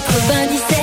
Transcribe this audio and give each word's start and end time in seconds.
97 0.00 0.73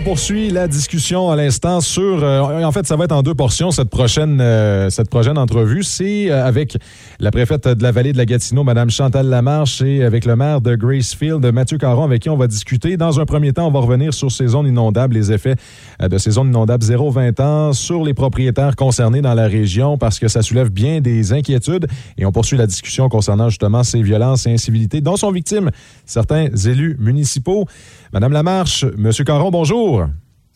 on 0.00 0.02
poursuit 0.02 0.48
la 0.50 0.66
discussion 0.66 1.30
à 1.30 1.36
l'instant 1.36 1.80
sur. 1.80 2.24
euh, 2.24 2.62
en 2.62 2.72
fait, 2.72 2.86
ça 2.86 2.96
va 2.96 3.04
être 3.04 3.12
en 3.12 3.22
deux 3.22 3.34
portions 3.34 3.70
cette 3.70 3.90
prochaine, 3.90 4.40
euh, 4.40 4.88
cette 4.88 5.10
prochaine 5.10 5.36
entrevue. 5.36 5.82
C'est 5.82 6.30
euh, 6.30 6.46
avec 6.46 6.78
la 7.18 7.30
préfète 7.30 7.68
de 7.68 7.82
la 7.82 7.92
vallée 7.92 8.12
de 8.12 8.16
la 8.16 8.24
Gatineau, 8.24 8.64
Mme 8.64 8.90
Chantal 8.90 9.26
Lamarche, 9.26 9.82
et 9.82 10.02
avec 10.02 10.24
le 10.24 10.36
maire 10.36 10.62
de 10.62 10.74
Gracefield, 10.74 11.44
Mathieu 11.52 11.76
Caron, 11.76 12.04
avec 12.04 12.22
qui 12.22 12.30
on 12.30 12.36
va 12.36 12.46
discuter. 12.46 12.96
Dans 12.96 13.20
un 13.20 13.26
premier 13.26 13.52
temps, 13.52 13.66
on 13.66 13.70
va 13.70 13.80
revenir 13.80 14.14
sur 14.14 14.32
ces 14.32 14.46
zones 14.48 14.66
inondables, 14.66 15.14
les 15.14 15.32
effets 15.32 15.56
de 16.00 16.18
ces 16.18 16.30
zones 16.32 16.48
inondables 16.48 16.84
0-20 16.84 17.42
ans 17.42 17.72
sur 17.74 18.02
les 18.02 18.14
propriétaires 18.14 18.76
concernés 18.76 19.20
dans 19.20 19.34
la 19.34 19.48
région, 19.48 19.98
parce 19.98 20.18
que 20.18 20.28
ça 20.28 20.40
soulève 20.40 20.70
bien 20.70 21.00
des 21.00 21.34
inquiétudes. 21.34 21.86
Et 22.16 22.24
on 22.24 22.32
poursuit 22.32 22.56
la 22.56 22.66
discussion 22.66 23.08
concernant 23.10 23.50
justement 23.50 23.82
ces 23.82 24.02
violences 24.02 24.46
et 24.46 24.52
incivilités 24.52 25.02
dont 25.02 25.16
sont 25.16 25.32
victimes 25.32 25.70
certains 26.06 26.46
élus 26.66 26.96
municipaux. 26.98 27.66
Madame 28.12 28.32
Lamarche, 28.32 28.86
Monsieur 28.96 29.24
Caron, 29.24 29.50
bonjour. 29.50 29.89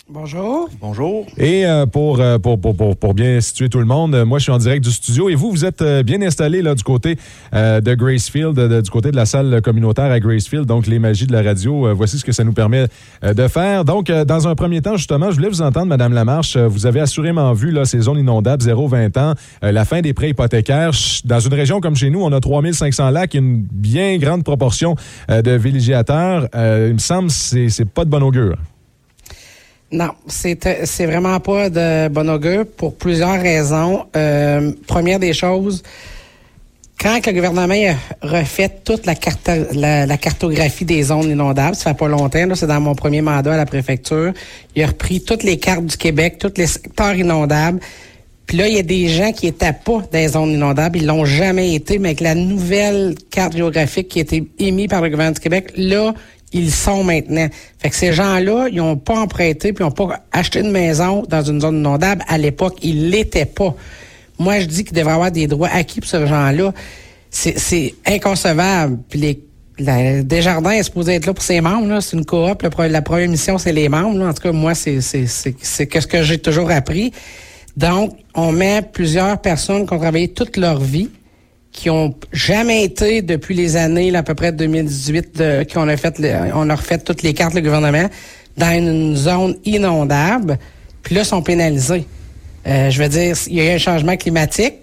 Bonjour. 0.07 0.69
Bonjour. 0.83 1.25
Et 1.39 1.65
euh, 1.65 1.87
pour, 1.87 2.21
euh, 2.21 2.39
pour, 2.39 2.61
pour, 2.61 2.77
pour, 2.77 2.95
pour 2.95 3.15
bien 3.15 3.41
situer 3.41 3.71
tout 3.71 3.79
le 3.79 3.87
monde, 3.87 4.15
euh, 4.15 4.27
moi, 4.27 4.39
je 4.39 4.43
suis 4.43 4.53
en 4.53 4.59
direct 4.59 4.85
du 4.85 4.91
studio 4.91 5.31
et 5.31 5.35
vous, 5.35 5.51
vous 5.51 5.65
êtes 5.65 5.83
bien 6.05 6.21
installé 6.21 6.61
là, 6.61 6.75
du 6.75 6.83
côté 6.83 7.17
euh, 7.55 7.81
de 7.81 7.95
Gracefield, 7.95 8.53
de- 8.55 8.83
du 8.83 8.91
côté 8.91 9.11
de 9.11 9.17
la 9.17 9.25
salle 9.25 9.63
communautaire 9.63 10.11
à 10.13 10.21
Gracefield, 10.21 10.67
donc 10.67 10.87
les 10.87 10.99
magies 10.99 11.27
de 11.27 11.33
la 11.33 11.41
radio. 11.43 11.87
euh, 11.87 11.95
voici 11.95 12.19
ce 12.19 12.25
que 12.25 12.33
ça 12.33 12.45
nous 12.45 12.53
permet 12.53 12.87
euh, 13.25 13.33
de 13.33 13.49
faire. 13.49 13.87
Donc, 13.87 14.11
euh, 14.11 14.27
dans 14.27 14.47
un 14.47 14.55
premier 14.55 14.83
temps, 14.83 14.99
justement, 14.99 15.31
je 15.31 15.37
voulais 15.37 15.49
vous 15.49 15.63
entendre, 15.63 15.87
Madame 15.87 16.13
Lamarche. 16.13 16.59
Vous 16.59 16.85
avez 16.85 17.01
assurément 17.01 17.55
vu 17.55 17.71
là, 17.71 17.87
ces 17.87 18.01
zones 18.01 18.19
inondables 18.19 18.63
0-20 18.63 19.19
ans, 19.19 19.33
euh, 19.65 19.73
la 19.73 19.87
fin 19.87 20.03
des 20.03 20.13
prêts 20.13 20.29
hypothécaires. 20.29 20.91
Dans 21.25 21.41
une 21.41 21.55
région 21.55 21.81
comme 21.81 21.97
chez 21.97 22.11
nous, 22.11 22.23
on 22.23 22.31
a 22.33 22.41
3500 22.41 23.09
lacs, 23.09 23.33
une 23.33 23.63
bien 23.73 24.19
grande 24.19 24.45
proportion 24.45 24.97
euh, 25.31 25.41
de 25.41 25.53
villégiateurs. 25.53 26.47
Euh, 26.55 26.89
il 26.91 26.93
me 26.95 26.99
semble 26.99 27.29
que 27.29 27.35
c'est 27.35 27.71
c'est 27.71 27.89
pas 27.89 28.05
de 28.05 28.11
bon 28.11 28.23
augure. 28.23 28.57
Non, 29.95 30.11
c'est 30.27 31.07
vraiment 31.07 31.39
pas 31.39 31.71
de 31.71 32.09
bon 32.09 32.29
augure 32.29 32.67
pour 32.67 32.97
plusieurs 32.97 33.41
raisons. 33.41 34.07
Euh, 34.17 34.73
première 34.89 35.21
des 35.21 35.33
choses, 35.33 35.85
quand 37.01 37.25
le 37.25 37.33
gouvernement 37.33 37.75
a 37.75 38.27
refait 38.27 38.71
toute 38.85 39.07
la, 39.07 39.15
carte, 39.15 39.49
la, 39.73 40.17
cartographie 40.17 40.85
des 40.85 41.05
zones 41.05 41.31
inondables, 41.31 41.77
ça 41.77 41.91
fait 41.91 41.99
pas 41.99 42.09
longtemps, 42.09 42.55
c'est 42.57 42.67
dans 42.67 42.81
mon 42.81 42.97
premier 42.97 43.21
mandat 43.21 43.55
à 43.55 43.57
la 43.57 43.67
préfecture, 43.67 44.33
il 44.75 44.83
a 44.83 44.89
repris 44.89 45.21
toutes 45.21 45.45
les 45.45 45.59
cartes 45.59 45.87
du 45.87 45.97
Québec, 45.97 46.39
tous 46.41 46.55
les 46.57 46.67
secteurs 46.67 47.15
inondables. 47.15 47.79
Puis 48.47 48.57
là, 48.57 48.67
il 48.67 48.75
y 48.75 48.79
a 48.81 48.83
des 48.83 49.07
gens 49.07 49.31
qui 49.31 49.47
étaient 49.47 49.73
pas 49.73 50.03
dans 50.13 50.19
les 50.19 50.29
zones 50.29 50.51
inondables, 50.51 50.99
ils 50.99 51.07
l'ont 51.07 51.25
jamais 51.25 51.73
été, 51.73 52.01
mais 52.01 52.09
avec 52.09 52.21
la 52.21 52.35
nouvelle 52.35 53.15
carte 53.31 53.57
géographique 53.57 54.09
qui 54.09 54.19
a 54.19 54.23
été 54.23 54.45
émise 54.59 54.89
par 54.89 55.03
le 55.03 55.09
gouvernement 55.09 55.35
du 55.35 55.41
Québec, 55.41 55.73
là, 55.77 56.15
ils 56.55 56.71
sont 56.71 57.05
maintenant. 57.05 57.49
Fait 57.79 57.91
que 57.91 57.97
ces 57.97 58.13
gens-là, 58.13 58.69
ils 58.73 58.81
ont 58.81 58.97
pas 58.97 59.19
emprunté 59.19 59.73
puis 59.73 59.85
ils 59.85 59.87
ont 59.87 59.91
pas 59.91 60.21
acheté 60.33 60.61
une 60.61 60.71
maison 60.71 61.23
dans 61.29 61.43
une 61.43 61.61
zone 61.61 61.79
inondable. 61.79 62.25
À 62.29 62.39
l'époque, 62.39 62.79
ils 62.83 63.11
l'étaient 63.11 63.45
pas. 63.45 63.75
Moi, 64.39 64.61
je 64.61 64.67
dis 64.67 64.85
qu'il 64.85 64.97
devrait 64.97 65.13
y 65.13 65.15
avoir 65.15 65.31
des 65.31 65.47
droits 65.47 65.69
acquis 65.69 66.01
pour 66.01 66.09
ces 66.09 66.27
gens-là. 66.27 66.73
C'est 67.31 67.95
inconcevable. 68.07 68.99
Puis 69.11 69.19
les 69.19 69.41
la, 69.79 70.23
Desjardins 70.23 70.71
est 70.71 70.85
supposé 70.85 71.15
être 71.15 71.27
là 71.27 71.35
pour 71.35 71.43
ses 71.43 71.61
membres. 71.61 72.01
C'est 72.01 72.17
une 72.17 72.25
coop. 72.25 72.63
La 72.63 73.03
première 73.03 73.29
mission, 73.29 73.59
c'est 73.59 73.73
les 73.73 73.89
membres. 73.89 74.19
là. 74.19 74.29
En 74.29 74.33
tout 74.33 74.43
cas, 74.43 74.53
moi, 74.53 74.75
c'est 74.75 75.01
ce 75.01 76.07
que 76.07 76.23
j'ai 76.23 76.39
toujours 76.39 76.71
appris. 76.71 77.13
Donc, 77.77 78.13
on 78.35 78.53
met 78.53 78.83
plusieurs 78.83 79.41
personnes 79.41 79.87
qui 79.87 79.93
ont 79.93 79.99
travaillé 79.99 80.29
toute 80.29 80.57
leur 80.57 80.79
vie, 80.79 81.11
qui 81.75 81.91
ont 81.91 82.15
jamais 82.33 82.85
été 82.85 83.21
depuis 83.21 83.55
les 83.55 83.77
années 83.77 84.13
là, 84.13 84.21
à 84.21 84.23
peu 84.23 84.35
près 84.35 84.53
2018, 84.53 85.37
de, 85.37 85.67
qu'on 85.71 85.89
a 85.89 85.97
fait, 85.97 86.23
on 86.55 86.71
a 86.71 86.75
refait 86.75 86.99
toutes 86.99 87.23
les 87.23 87.35
cartes 87.35 87.53
le 87.53 87.61
gouvernement 87.61 88.09
dans 88.57 88.73
une 88.73 89.17
zone 89.17 89.57
inondable. 89.65 90.57
Puis 91.03 91.17
là, 91.17 91.25
sont 91.25 91.43
pénalisés. 91.43 92.07
Euh, 92.67 92.91
je 92.91 93.03
veux 93.03 93.09
dire, 93.09 93.37
il 93.49 93.55
y 93.55 93.61
a 93.61 93.73
eu 93.73 93.75
un 93.75 93.79
changement 93.79 94.17
climatique. 94.17 94.75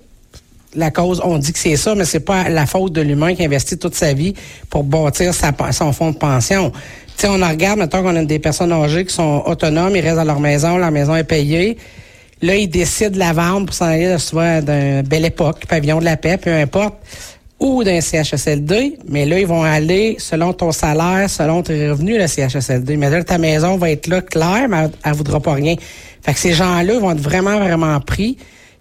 La 0.75 0.91
cause, 0.91 1.21
on 1.23 1.37
dit 1.37 1.53
que 1.53 1.59
c'est 1.59 1.77
ça, 1.77 1.95
mais 1.95 2.05
c'est 2.05 2.19
pas 2.19 2.49
la 2.49 2.65
faute 2.65 2.91
de 2.91 3.01
l'humain 3.01 3.35
qui 3.35 3.43
investit 3.43 3.77
toute 3.77 3.95
sa 3.95 4.13
vie 4.13 4.33
pour 4.69 4.83
bâtir 4.83 5.33
sa, 5.33 5.53
son 5.71 5.93
fonds 5.93 6.11
de 6.11 6.17
pension. 6.17 6.73
Tu 7.17 7.25
on 7.27 7.41
en 7.41 7.49
regarde, 7.49 7.79
maintenant 7.79 8.03
qu'on 8.03 8.15
a 8.17 8.23
des 8.23 8.39
personnes 8.39 8.71
âgées 8.73 9.05
qui 9.05 9.13
sont 9.13 9.43
autonomes, 9.45 9.95
ils 9.95 10.01
restent 10.01 10.17
dans 10.17 10.23
leur 10.25 10.39
maison, 10.39 10.77
leur 10.77 10.91
maison 10.91 11.15
est 11.15 11.23
payée. 11.23 11.77
Là, 12.41 12.55
ils 12.55 12.67
décident 12.67 13.11
de 13.11 13.19
la 13.19 13.33
vendre 13.33 13.67
pour 13.67 13.75
s'en 13.75 13.85
aller 13.85 14.17
soit 14.17 14.61
d'un 14.61 15.03
belle 15.03 15.25
époque, 15.25 15.65
pavillon 15.67 15.99
de 15.99 16.05
la 16.05 16.17
paix, 16.17 16.37
peu 16.37 16.51
importe, 16.51 16.95
ou 17.59 17.83
d'un 17.83 18.01
CHSLD. 18.01 18.97
Mais 19.07 19.25
là, 19.25 19.39
ils 19.39 19.45
vont 19.45 19.63
aller 19.63 20.15
selon 20.17 20.51
ton 20.51 20.71
salaire, 20.71 21.29
selon 21.29 21.61
tes 21.61 21.89
revenus, 21.89 22.17
le 22.17 22.27
CHSLD. 22.27 22.97
Mais 22.97 23.09
là, 23.09 23.23
ta 23.23 23.37
maison 23.37 23.77
va 23.77 23.91
être 23.91 24.07
là, 24.07 24.21
claire, 24.21 24.67
mais 24.67 24.77
elle, 24.77 24.91
elle 25.03 25.13
voudra 25.13 25.39
pas 25.39 25.53
rien. 25.53 25.75
Fait 26.23 26.33
que 26.33 26.39
ces 26.39 26.53
gens-là 26.53 26.97
vont 26.99 27.11
être 27.11 27.21
vraiment, 27.21 27.59
vraiment 27.59 27.99
pris. 27.99 28.37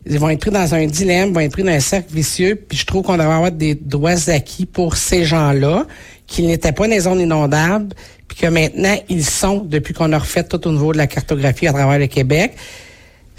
Ils 0.06 0.18
vont 0.18 0.30
être 0.30 0.40
pris 0.40 0.50
dans 0.50 0.74
un 0.74 0.86
dilemme, 0.86 1.34
vont 1.34 1.40
être 1.40 1.52
pris 1.52 1.62
dans 1.62 1.72
un 1.72 1.80
cercle 1.80 2.14
vicieux. 2.14 2.54
Puis 2.54 2.78
je 2.78 2.86
trouve 2.86 3.02
qu'on 3.02 3.18
devrait 3.18 3.34
avoir 3.34 3.52
des 3.52 3.74
droits 3.74 4.30
acquis 4.30 4.64
pour 4.64 4.96
ces 4.96 5.24
gens-là, 5.24 5.86
qui 6.26 6.42
n'étaient 6.44 6.72
pas 6.72 6.84
dans 6.84 6.94
les 6.94 7.00
zones 7.00 7.20
inondables, 7.20 7.94
puis 8.26 8.38
que 8.38 8.46
maintenant, 8.46 8.96
ils 9.10 9.24
sont, 9.24 9.58
depuis 9.58 9.92
qu'on 9.92 10.12
a 10.12 10.18
refait 10.18 10.44
tout 10.44 10.66
au 10.66 10.72
niveau 10.72 10.92
de 10.92 10.98
la 10.98 11.06
cartographie 11.06 11.66
à 11.66 11.72
travers 11.72 11.98
le 11.98 12.06
Québec. 12.06 12.52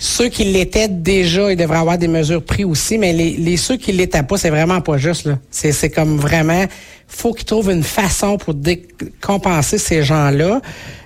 Ceux 0.03 0.29
qui 0.29 0.45
l'étaient 0.45 0.87
déjà, 0.87 1.51
ils 1.51 1.55
devraient 1.55 1.77
avoir 1.77 1.99
des 1.99 2.07
mesures 2.07 2.41
prises 2.43 2.65
aussi, 2.65 2.97
mais 2.97 3.13
les, 3.13 3.33
les 3.37 3.55
ceux 3.55 3.77
qui 3.77 3.91
l'étaient 3.91 4.23
pas, 4.23 4.35
c'est 4.35 4.49
vraiment 4.49 4.81
pas 4.81 4.97
juste. 4.97 5.25
là. 5.27 5.37
C'est, 5.51 5.71
c'est 5.71 5.91
comme 5.91 6.17
vraiment, 6.17 6.65
faut 7.07 7.33
qu'ils 7.33 7.45
trouvent 7.45 7.69
une 7.69 7.83
façon 7.83 8.37
pour 8.39 8.55
dé- 8.55 8.87
compenser 9.21 9.77
ces 9.77 10.01
gens-là. 10.01 10.59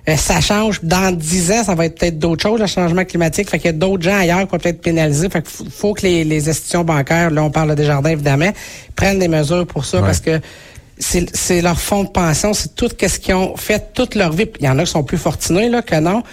Euh, 0.08 0.16
ça 0.16 0.40
change. 0.40 0.80
Dans 0.82 1.14
dix 1.14 1.52
ans, 1.52 1.66
ça 1.66 1.76
va 1.76 1.88
être 1.88 2.00
peut-être 2.00 2.18
d'autres 2.20 2.42
choses, 2.44 2.62
le 2.62 2.68
changement 2.68 3.04
climatique. 3.04 3.50
Fait 3.50 3.58
qu'il 3.60 3.66
y 3.66 3.70
a 3.70 3.78
d'autres 3.78 4.04
gens 4.04 4.18
ailleurs 4.18 4.40
qui 4.46 4.52
vont 4.54 4.60
peut-être 4.60 4.80
pénaliser. 4.82 5.30
Fait 5.30 5.42
qu'il 5.46 5.70
faut, 5.70 5.94
que 5.94 6.04
les, 6.04 6.24
les 6.24 6.48
institutions 6.48 6.86
bancaires, 6.86 7.32
là, 7.32 7.44
on 7.44 7.52
parle 7.52 7.76
des 7.76 7.84
jardins 7.84 8.12
évidemment, 8.12 8.52
prennent 8.96 9.20
des 9.20 9.28
mesures 9.28 9.68
pour 9.68 9.84
ça 9.84 9.98
Ouais. 9.98 10.06
parce 10.06 10.22
que 10.22 10.40
c'est, 10.98 11.36
c'est 11.36 11.62
leur 11.62 11.82
fonds 11.82 12.06
de 12.06 12.10
pension, 12.12 12.54
c'est 12.54 12.74
tout 12.76 12.88
ce 12.90 13.20
qu'ils 13.20 13.34
ont 13.36 13.58
fait 13.58 13.92
toute 13.94 14.16
leur 14.16 14.32
vie. 14.32 14.46
Il 14.62 14.66
y 14.66 14.70
en 14.70 14.80
a 14.80 14.86
qui 14.86 14.92
sont 14.92 15.04
plus 15.04 15.18
fortunés 15.18 15.68
là 15.68 15.82
que 15.82 16.00
non. 16.00 16.24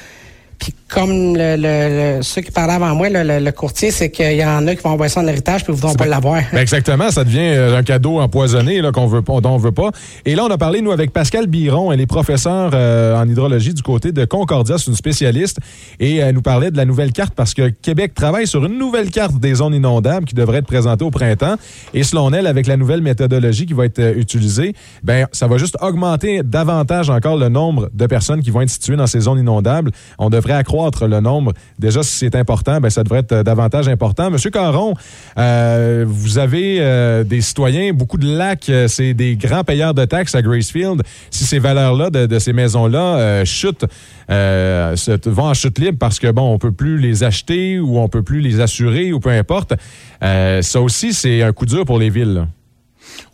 Puis 0.60 0.72
comme 0.94 1.36
le, 1.36 1.56
le- 1.56 2.16
le- 2.18 2.22
ceux 2.22 2.42
qui 2.42 2.50
parlaient 2.50 2.74
avant 2.74 2.94
moi, 2.94 3.08
le, 3.10 3.50
courtier, 3.50 3.90
c'est 3.90 4.10
qu'il 4.10 4.34
y 4.36 4.44
en 4.44 4.66
a 4.66 4.74
qui 4.74 4.82
vont 4.82 4.90
envoyer 4.90 5.10
ça 5.10 5.20
en 5.20 5.26
héritage 5.26 5.64
puis 5.64 5.72
ils 5.72 5.76
voudront 5.76 5.94
pas 5.94 6.06
l'avoir. 6.06 6.42
Ben 6.52 6.58
exactement, 6.60 7.10
ça 7.10 7.24
devient 7.24 7.38
euh, 7.40 7.76
un 7.76 7.82
cadeau 7.82 8.20
empoisonné 8.20 8.80
qu'on 8.92 9.06
veut 9.06 9.22
pas, 9.22 9.40
dont 9.40 9.50
on 9.50 9.58
veut 9.58 9.72
pas. 9.72 9.90
Et 10.24 10.34
là, 10.34 10.44
on 10.44 10.50
a 10.50 10.58
parlé, 10.58 10.80
nous, 10.82 10.92
avec 10.92 11.12
Pascal 11.12 11.46
Biron. 11.46 11.92
Elle 11.92 12.00
est 12.00 12.06
professeure 12.06 12.70
euh, 12.74 13.16
en 13.16 13.28
hydrologie 13.28 13.72
du 13.74 13.82
côté 13.82 14.12
de 14.12 14.24
Concordia. 14.24 14.76
C'est 14.78 14.88
une 14.88 14.96
spécialiste. 14.96 15.58
Et 16.00 16.16
elle 16.16 16.34
nous 16.34 16.42
parlait 16.42 16.70
de 16.70 16.76
la 16.76 16.84
nouvelle 16.84 17.12
carte 17.12 17.34
parce 17.34 17.54
que 17.54 17.68
Québec 17.70 18.12
travaille 18.14 18.46
sur 18.46 18.64
une 18.64 18.78
nouvelle 18.78 19.10
carte 19.10 19.38
des 19.38 19.54
zones 19.54 19.74
inondables 19.74 20.26
qui 20.26 20.34
devrait 20.34 20.58
être 20.58 20.66
présentée 20.66 21.04
au 21.04 21.10
printemps. 21.10 21.54
Et 21.94 22.02
selon 22.02 22.30
elle, 22.32 22.46
avec 22.46 22.66
la 22.66 22.76
nouvelle 22.76 23.02
méthodologie 23.02 23.66
qui 23.66 23.72
va 23.74 23.84
être 23.86 23.98
euh, 23.98 24.14
utilisée, 24.16 24.74
ben 25.02 25.26
ça 25.32 25.46
va 25.46 25.56
juste 25.58 25.76
augmenter 25.80 26.42
davantage 26.42 27.08
encore 27.10 27.36
le 27.36 27.48
nombre 27.48 27.88
de 27.94 28.06
personnes 28.06 28.42
qui 28.42 28.50
vont 28.50 28.60
être 28.60 28.70
situées 28.70 28.96
dans 28.96 29.06
ces 29.06 29.20
zones 29.20 29.38
inondables. 29.38 29.90
On 30.18 30.28
devrait 30.28 30.54
accroître 30.54 30.81
le 31.06 31.20
nombre. 31.20 31.52
Déjà, 31.78 32.02
si 32.02 32.18
c'est 32.18 32.34
important, 32.34 32.80
ben 32.80 32.90
ça 32.90 33.02
devrait 33.04 33.20
être 33.20 33.32
euh, 33.32 33.42
davantage 33.42 33.88
important. 33.88 34.30
Monsieur 34.30 34.50
Caron, 34.50 34.94
euh, 35.38 36.04
vous 36.06 36.38
avez 36.38 36.78
euh, 36.80 37.24
des 37.24 37.40
citoyens, 37.40 37.92
beaucoup 37.92 38.18
de 38.18 38.36
lacs, 38.36 38.70
c'est 38.88 39.14
des 39.14 39.36
grands 39.36 39.64
payeurs 39.64 39.94
de 39.94 40.04
taxes 40.04 40.34
à 40.34 40.42
Gracefield. 40.42 41.02
Si 41.30 41.44
ces 41.44 41.58
valeurs-là 41.58 42.10
de, 42.10 42.38
ces 42.38 42.52
maisons-là 42.52 43.44
chutent, 43.44 43.84
vont 44.28 45.44
en 45.44 45.54
chute 45.54 45.78
libre 45.78 45.98
parce 45.98 46.18
que 46.18 46.30
bon, 46.30 46.52
on 46.52 46.58
peut 46.58 46.72
plus 46.72 46.98
les 46.98 47.24
acheter 47.24 47.78
ou 47.78 47.98
on 47.98 48.08
peut 48.08 48.22
plus 48.22 48.40
les 48.40 48.60
assurer 48.60 49.12
ou 49.12 49.20
peu 49.20 49.30
importe. 49.30 49.74
Ça 50.20 50.80
aussi, 50.80 51.12
c'est 51.12 51.42
un 51.42 51.52
coup 51.52 51.66
dur 51.66 51.84
pour 51.84 51.98
les 51.98 52.10
villes. 52.10 52.46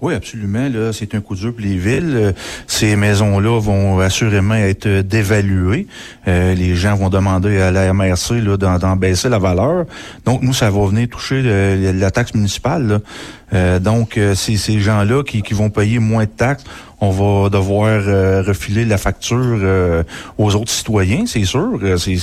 Oui, 0.00 0.14
absolument. 0.14 0.68
Là, 0.68 0.92
c'est 0.92 1.14
un 1.14 1.20
coup 1.20 1.34
dur 1.34 1.52
pour 1.52 1.60
les 1.60 1.76
villes. 1.76 2.12
Euh, 2.14 2.32
Ces 2.66 2.96
maisons-là 2.96 3.60
vont 3.60 3.98
assurément 4.00 4.54
être 4.54 4.86
euh, 4.86 5.02
dévaluées. 5.02 5.86
Euh, 6.26 6.54
les 6.54 6.74
gens 6.76 6.94
vont 6.96 7.08
demander 7.08 7.58
à 7.60 7.70
la 7.70 7.92
MRC 7.92 8.40
d'en, 8.58 8.96
baisser 8.96 9.28
la 9.28 9.38
valeur. 9.38 9.86
Donc, 10.24 10.42
nous, 10.42 10.52
ça 10.52 10.70
va 10.70 10.86
venir 10.86 11.08
toucher 11.08 11.42
le- 11.42 11.92
la 11.92 12.10
taxe 12.10 12.34
municipale. 12.34 12.86
là. 12.88 13.00
Euh, 13.54 13.78
donc, 13.78 14.18
euh, 14.18 14.34
c'est 14.34 14.56
ces 14.56 14.78
gens-là 14.80 15.22
qui, 15.22 15.42
qui 15.42 15.54
vont 15.54 15.70
payer 15.70 15.98
moins 15.98 16.24
de 16.24 16.30
taxes. 16.30 16.64
On 17.00 17.10
va 17.10 17.48
devoir 17.48 17.86
euh, 18.06 18.42
refiler 18.42 18.84
la 18.84 18.98
facture 18.98 19.38
euh, 19.62 20.02
aux 20.36 20.54
autres 20.56 20.70
citoyens, 20.72 21.24
c'est 21.26 21.44
sûr. 21.44 21.78
Euh, 21.82 21.96
C'est, 21.96 22.16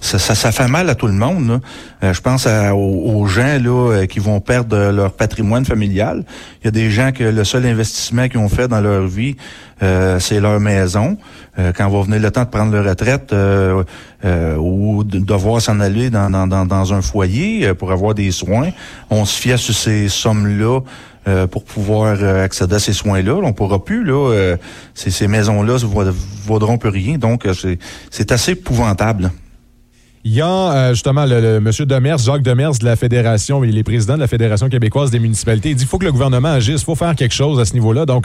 ça, 0.00 0.18
ça, 0.18 0.34
ça 0.34 0.52
fait 0.52 0.68
mal 0.68 0.88
à 0.88 0.94
tout 0.94 1.06
le 1.06 1.12
monde. 1.12 1.48
là. 1.48 1.60
Euh, 2.02 2.12
je 2.14 2.20
pense 2.22 2.46
à- 2.46 2.74
aux, 2.74 3.02
aux 3.20 3.26
gens 3.26 3.58
là, 3.62 4.06
qui 4.06 4.18
vont 4.18 4.40
perdre 4.40 4.90
leur 4.90 5.12
patrimoine 5.12 5.64
familial. 5.66 6.24
Il 6.62 6.64
y 6.64 6.68
a 6.68 6.70
des 6.70 6.90
gens 6.90 7.12
que 7.12 7.24
le 7.24 7.44
seul 7.44 7.66
investissement 7.66 8.28
qu'ils 8.28 8.40
ont 8.40 8.48
fait 8.48 8.68
dans 8.68 8.80
leur 8.80 9.06
vie, 9.06 9.36
euh, 9.82 10.18
c'est 10.18 10.40
leur 10.40 10.58
maison. 10.58 11.18
Euh, 11.58 11.72
quand 11.76 11.88
va 11.88 12.02
venir 12.02 12.20
le 12.20 12.30
temps 12.30 12.44
de 12.44 12.48
prendre 12.48 12.72
leur 12.72 12.84
retraite 12.84 13.32
euh, 13.32 13.84
ou 14.56 15.04
de 15.04 15.18
devoir 15.18 15.60
s'en 15.60 15.80
aller 15.80 16.10
dans, 16.10 16.92
un 16.92 17.02
foyer 17.02 17.74
pour 17.74 17.92
avoir 17.92 18.14
des 18.14 18.30
soins, 18.30 18.70
on 19.10 19.24
se 19.24 19.38
fie 19.40 19.56
sur 19.58 19.74
ces 19.74 20.08
sommes-là 20.08 20.80
pour 21.50 21.64
pouvoir 21.64 22.22
accéder 22.22 22.76
à 22.76 22.78
ces 22.78 22.92
soins-là. 22.92 23.34
On 23.42 23.52
pourra 23.52 23.84
plus, 23.84 24.04
là, 24.04 24.56
ces, 24.94 25.10
ces 25.10 25.26
maisons-là 25.26 25.74
ne 25.74 26.12
vaudront 26.46 26.78
plus 26.78 26.90
rien. 26.90 27.18
Donc, 27.18 27.48
c'est 28.10 28.30
assez 28.32 28.52
épouvantable. 28.52 29.32
Il 30.28 30.34
y 30.34 30.40
a 30.40 30.48
euh, 30.48 30.90
justement 30.92 31.24
le, 31.24 31.60
monsieur 31.60 31.86
Demers, 31.86 32.18
Jacques 32.18 32.42
Demers 32.42 32.72
de 32.80 32.84
la 32.84 32.96
Fédération, 32.96 33.62
il 33.62 33.78
est 33.78 33.84
président 33.84 34.14
de 34.14 34.18
la 34.18 34.26
Fédération 34.26 34.68
québécoise 34.68 35.12
des 35.12 35.20
municipalités. 35.20 35.70
Il 35.70 35.76
dit 35.76 35.84
faut 35.84 35.98
que 35.98 36.04
le 36.04 36.10
gouvernement 36.10 36.48
agisse, 36.48 36.80
il 36.80 36.84
faut 36.84 36.96
faire 36.96 37.14
quelque 37.14 37.32
chose 37.32 37.60
à 37.60 37.64
ce 37.64 37.74
niveau-là. 37.74 38.06
Donc, 38.06 38.24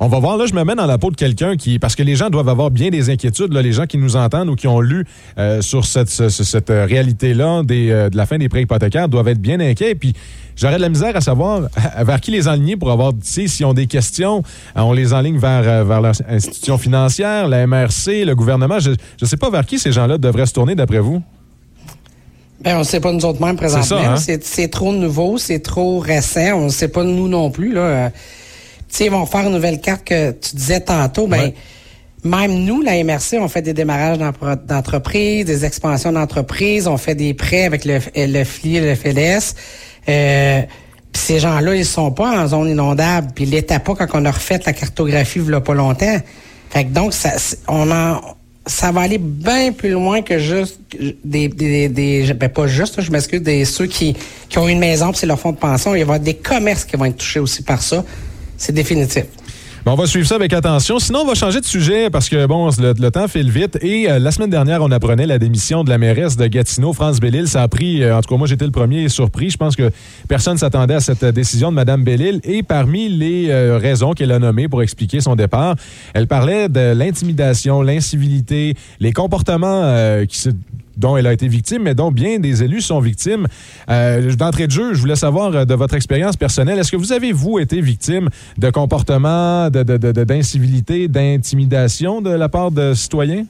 on 0.00 0.08
va 0.08 0.18
voir, 0.18 0.38
là, 0.38 0.46
je 0.46 0.54
me 0.54 0.64
mets 0.64 0.74
dans 0.74 0.86
la 0.86 0.96
peau 0.96 1.10
de 1.10 1.14
quelqu'un 1.14 1.56
qui, 1.56 1.78
parce 1.78 1.94
que 1.94 2.02
les 2.02 2.16
gens 2.16 2.30
doivent 2.30 2.48
avoir 2.48 2.70
bien 2.70 2.88
des 2.88 3.10
inquiétudes, 3.10 3.52
là, 3.52 3.60
les 3.60 3.72
gens 3.72 3.84
qui 3.84 3.98
nous 3.98 4.16
entendent 4.16 4.48
ou 4.48 4.54
qui 4.54 4.66
ont 4.66 4.80
lu 4.80 5.04
euh, 5.36 5.60
sur 5.60 5.84
cette, 5.84 6.08
cette 6.08 6.70
réalité-là 6.70 7.60
euh, 7.70 8.08
de 8.08 8.16
la 8.16 8.24
fin 8.24 8.38
des 8.38 8.48
prêts 8.48 8.62
hypothécaires 8.62 9.10
doivent 9.10 9.28
être 9.28 9.42
bien 9.42 9.60
inquiets. 9.60 9.94
Puis, 9.94 10.14
J'aurais 10.54 10.76
de 10.76 10.82
la 10.82 10.90
misère 10.90 11.16
à 11.16 11.22
savoir 11.22 11.62
vers 12.04 12.20
qui 12.20 12.30
les 12.30 12.46
enligner 12.46 12.76
pour 12.76 12.90
avoir, 12.90 13.12
tu 13.12 13.20
sais, 13.22 13.46
s'ils 13.46 13.64
ont 13.64 13.72
des 13.72 13.86
questions, 13.86 14.42
on 14.76 14.92
les 14.92 15.14
enligne 15.14 15.38
vers, 15.38 15.82
vers 15.82 16.02
l'institution 16.02 16.76
financière, 16.76 17.48
la 17.48 17.66
MRC, 17.66 18.26
le 18.26 18.34
gouvernement. 18.34 18.78
Je 18.78 18.90
ne 18.90 19.26
sais 19.26 19.38
pas 19.38 19.48
vers 19.48 19.64
qui 19.64 19.78
ces 19.78 19.92
gens-là 19.92 20.18
devraient 20.18 20.44
se 20.44 20.52
tourner 20.52 20.74
d'après 20.74 20.98
vous. 20.98 21.22
Ben, 22.62 22.76
on 22.76 22.80
ne 22.80 22.84
sait 22.84 23.00
pas 23.00 23.12
nous 23.12 23.24
autres 23.24 23.44
mêmes 23.44 23.56
présentement. 23.56 23.98
Hein? 23.98 24.16
C'est 24.16 24.68
trop 24.68 24.92
nouveau, 24.92 25.38
c'est 25.38 25.60
trop 25.60 25.98
récent. 25.98 26.54
On 26.54 26.64
ne 26.66 26.70
sait 26.70 26.88
pas 26.88 27.02
nous 27.02 27.28
non 27.28 27.50
plus. 27.50 27.72
Là. 27.72 28.10
Tu 28.10 28.16
sais, 28.88 29.04
ils 29.06 29.10
vont 29.10 29.26
faire 29.26 29.46
une 29.46 29.52
nouvelle 29.52 29.80
carte 29.80 30.04
que 30.04 30.30
tu 30.32 30.56
disais 30.56 30.80
tantôt. 30.80 31.26
Ben, 31.26 31.52
Même 32.24 32.64
nous, 32.64 32.82
la 32.82 33.02
MRC, 33.02 33.38
on 33.40 33.48
fait 33.48 33.62
des 33.62 33.72
démarrages 33.72 34.18
d'entreprise, 34.66 35.44
des 35.44 35.64
expansions 35.64 36.12
d'entreprise, 36.12 36.86
on 36.86 36.96
fait 36.96 37.16
des 37.16 37.34
prêts 37.34 37.64
avec 37.64 37.84
le, 37.84 37.98
le 38.14 38.44
FLI 38.44 38.76
et 38.76 38.80
le 38.80 38.94
FLS. 38.94 39.54
Euh, 40.08 40.62
puis 41.12 41.22
ces 41.22 41.40
gens-là, 41.40 41.74
ils 41.74 41.84
sont 41.84 42.12
pas 42.12 42.42
en 42.42 42.46
zone 42.46 42.68
inondable. 42.68 43.32
Puis 43.34 43.44
ils 43.44 43.50
l'étaient 43.50 43.80
pas 43.80 43.94
quand 43.94 44.06
on 44.14 44.24
a 44.24 44.30
refait 44.30 44.60
la 44.64 44.72
cartographie 44.72 45.40
il 45.40 45.50
y 45.50 45.54
a 45.54 45.60
pas 45.60 45.74
longtemps. 45.74 46.18
Fait 46.70 46.84
que 46.84 46.90
donc, 46.90 47.12
ça, 47.12 47.30
on 47.68 47.90
en 47.90 48.20
ça 48.66 48.92
va 48.92 49.00
aller 49.02 49.18
bien 49.18 49.72
plus 49.72 49.90
loin 49.90 50.22
que 50.22 50.38
juste 50.38 50.80
des, 51.24 51.48
des, 51.48 52.34
ben 52.34 52.48
pas 52.48 52.66
juste, 52.66 53.00
je 53.00 53.10
m'excuse, 53.10 53.42
des 53.42 53.64
ceux 53.64 53.86
qui, 53.86 54.14
qui 54.48 54.58
ont 54.58 54.68
une 54.68 54.78
maison 54.78 55.12
c'est 55.12 55.26
leur 55.26 55.38
fonds 55.38 55.52
de 55.52 55.56
pension. 55.56 55.90
Il 55.90 55.94
va 55.94 55.98
y 55.98 56.02
avoir 56.02 56.20
des 56.20 56.34
commerces 56.34 56.84
qui 56.84 56.96
vont 56.96 57.06
être 57.06 57.16
touchés 57.16 57.40
aussi 57.40 57.62
par 57.62 57.82
ça. 57.82 58.04
C'est 58.56 58.72
définitif 58.72 59.24
on 59.90 59.94
va 59.96 60.06
suivre 60.06 60.26
ça 60.26 60.36
avec 60.36 60.52
attention. 60.52 61.00
Sinon, 61.00 61.20
on 61.20 61.26
va 61.26 61.34
changer 61.34 61.60
de 61.60 61.64
sujet 61.64 62.08
parce 62.08 62.28
que, 62.28 62.46
bon, 62.46 62.70
le, 62.78 63.10
temps 63.10 63.26
file 63.26 63.50
vite. 63.50 63.78
Et 63.82 64.08
euh, 64.08 64.20
la 64.20 64.30
semaine 64.30 64.50
dernière, 64.50 64.80
on 64.82 64.90
apprenait 64.92 65.26
la 65.26 65.38
démission 65.40 65.82
de 65.82 65.90
la 65.90 65.98
mairesse 65.98 66.36
de 66.36 66.46
Gatineau, 66.46 66.92
France 66.92 67.18
Bellil. 67.18 67.48
Ça 67.48 67.62
a 67.62 67.68
pris, 67.68 68.02
euh, 68.02 68.16
en 68.16 68.20
tout 68.20 68.28
cas, 68.28 68.36
moi, 68.36 68.46
j'étais 68.46 68.64
le 68.64 68.70
premier 68.70 69.08
surpris. 69.08 69.50
Je 69.50 69.56
pense 69.56 69.74
que 69.74 69.90
personne 70.28 70.56
s'attendait 70.56 70.94
à 70.94 71.00
cette 71.00 71.24
décision 71.24 71.70
de 71.70 71.76
Mme 71.76 72.04
Bellil. 72.04 72.40
Et 72.44 72.62
parmi 72.62 73.08
les 73.08 73.50
euh, 73.50 73.76
raisons 73.76 74.12
qu'elle 74.12 74.30
a 74.30 74.38
nommées 74.38 74.68
pour 74.68 74.82
expliquer 74.82 75.20
son 75.20 75.34
départ, 75.34 75.74
elle 76.14 76.28
parlait 76.28 76.68
de 76.68 76.92
l'intimidation, 76.92 77.82
l'incivilité, 77.82 78.76
les 79.00 79.12
comportements 79.12 80.22
qui 80.28 80.38
se 80.38 80.50
dont 80.96 81.16
elle 81.16 81.26
a 81.26 81.32
été 81.32 81.48
victime, 81.48 81.82
mais 81.82 81.94
dont 81.94 82.10
bien 82.12 82.38
des 82.38 82.62
élus 82.62 82.82
sont 82.82 83.00
victimes. 83.00 83.46
Euh, 83.90 84.34
D'entrée 84.34 84.66
de 84.66 84.72
jeu, 84.72 84.94
je 84.94 85.00
voulais 85.00 85.16
savoir 85.16 85.54
euh, 85.54 85.64
de 85.64 85.74
votre 85.74 85.94
expérience 85.94 86.36
personnelle, 86.36 86.78
est-ce 86.78 86.90
que 86.92 86.96
vous 86.96 87.12
avez, 87.12 87.32
vous, 87.32 87.58
été 87.58 87.80
victime 87.80 88.28
de 88.58 88.70
comportements, 88.70 89.70
d'incivilité, 89.70 91.02
de, 91.02 91.06
de, 91.06 91.12
d'intimidation 91.12 92.20
de 92.20 92.30
la 92.30 92.48
part 92.48 92.70
de 92.70 92.94
citoyens? 92.94 93.44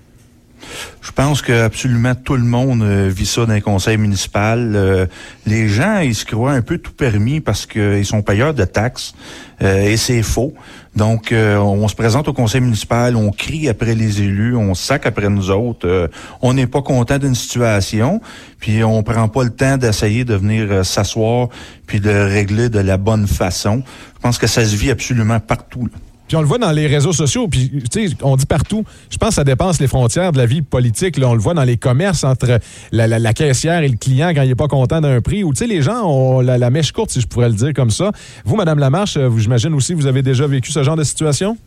Je 1.01 1.11
pense 1.11 1.43
que 1.43 1.53
absolument 1.65 2.15
tout 2.15 2.37
le 2.37 2.45
monde 2.45 2.83
euh, 2.83 3.11
vit 3.15 3.27
ça 3.27 3.45
dans 3.45 3.53
les 3.53 3.61
conseils 3.61 3.99
municipal. 3.99 4.73
Euh, 4.75 5.07
les 5.47 5.69
gens, 5.69 5.99
ils 5.99 6.15
se 6.15 6.25
croient 6.25 6.53
un 6.53 6.63
peu 6.63 6.79
tout 6.79 6.93
permis 6.93 7.41
parce 7.41 7.67
qu'ils 7.67 8.07
sont 8.07 8.23
payeurs 8.23 8.55
de 8.55 8.65
taxes 8.65 9.15
euh, 9.63 9.83
et 9.83 9.97
c'est 9.97 10.23
faux. 10.23 10.55
Donc, 10.95 11.33
on 11.35 11.89
se 11.89 11.95
présente 11.95 12.29
au 12.29 12.35
conseil 12.35 12.61
municipal, 12.61 13.17
on 13.17 13.31
crie 13.31 13.67
après 13.67 13.95
les 13.95 14.21
élus, 14.21 14.55
on 14.55 14.75
sac 14.75 15.07
après 15.07 15.31
nous 15.31 15.51
autres. 15.51 16.11
on 16.43 16.53
n'est 16.53 16.67
pas 16.67 16.83
content 16.83 17.17
d'une 17.17 17.35
situation, 17.35 18.21
puis 18.59 18.85
on 18.85 19.03
prend 19.03 19.27
pas 19.29 19.43
le 19.43 19.49
temps 19.49 19.79
d'essayer 19.79 20.27
de 20.27 20.35
venir 20.35 20.85
s'asseoir 20.85 21.49
puis 21.87 21.99
de 21.99 22.11
régler 22.11 22.69
de 22.69 22.81
la 22.81 22.99
bonne 22.99 23.27
façon. 23.27 23.83
Je 24.17 24.21
pense 24.21 24.37
que 24.37 24.47
ça 24.47 24.67
se 24.67 24.77
vit 24.77 24.91
absolument 24.91 25.41
partout. 25.41 25.89
Puis 26.33 26.39
on 26.39 26.41
le 26.41 26.49
voit 26.49 26.57
dans 26.57 26.73
les 26.73 26.87
réseaux 26.87 27.13
sociaux, 27.13 27.47
puis 27.47 27.71
on 28.23 28.37
dit 28.37 28.47
partout. 28.47 28.85
Je 29.11 29.19
pense 29.19 29.29
que 29.29 29.35
ça 29.35 29.45
dépasse 29.45 29.79
les 29.81 29.87
frontières 29.87 30.33
de 30.33 30.39
la 30.39 30.47
vie 30.47 30.63
politique. 30.63 31.19
Là, 31.19 31.29
on 31.29 31.35
le 31.35 31.41
voit 31.41 31.53
dans 31.53 31.63
les 31.63 31.77
commerces 31.77 32.25
entre 32.25 32.59
la, 32.91 33.35
caissière 33.35 33.83
et 33.83 33.89
le 33.91 33.99
client 33.99 34.31
quand 34.35 34.41
il 34.41 34.49
n'est 34.49 34.55
pas 34.55 34.67
content 34.67 35.03
d'un 35.03 35.21
prix. 35.21 35.45
Ou 35.45 35.53
les 35.61 35.83
gens 35.83 36.07
ont 36.07 36.41
la, 36.41 36.71
mèche 36.71 36.93
courte, 36.93 37.11
si 37.11 37.21
je 37.21 37.27
pourrais 37.27 37.51
le 37.51 37.55
dire 37.55 37.75
comme 37.75 37.91
ça. 37.91 38.13
Vous, 38.47 38.57
Madame 38.57 38.79
Lamarche, 38.79 39.19
euh, 39.19 39.29
j'imagine 39.37 39.75
aussi, 39.75 39.93
vous 39.93 40.07
avez 40.07 40.23
déjà 40.23 40.47
vécu 40.47 40.73
ce 40.73 40.83
genre 40.83 40.97
de 40.97 41.05
situation? 41.05 41.59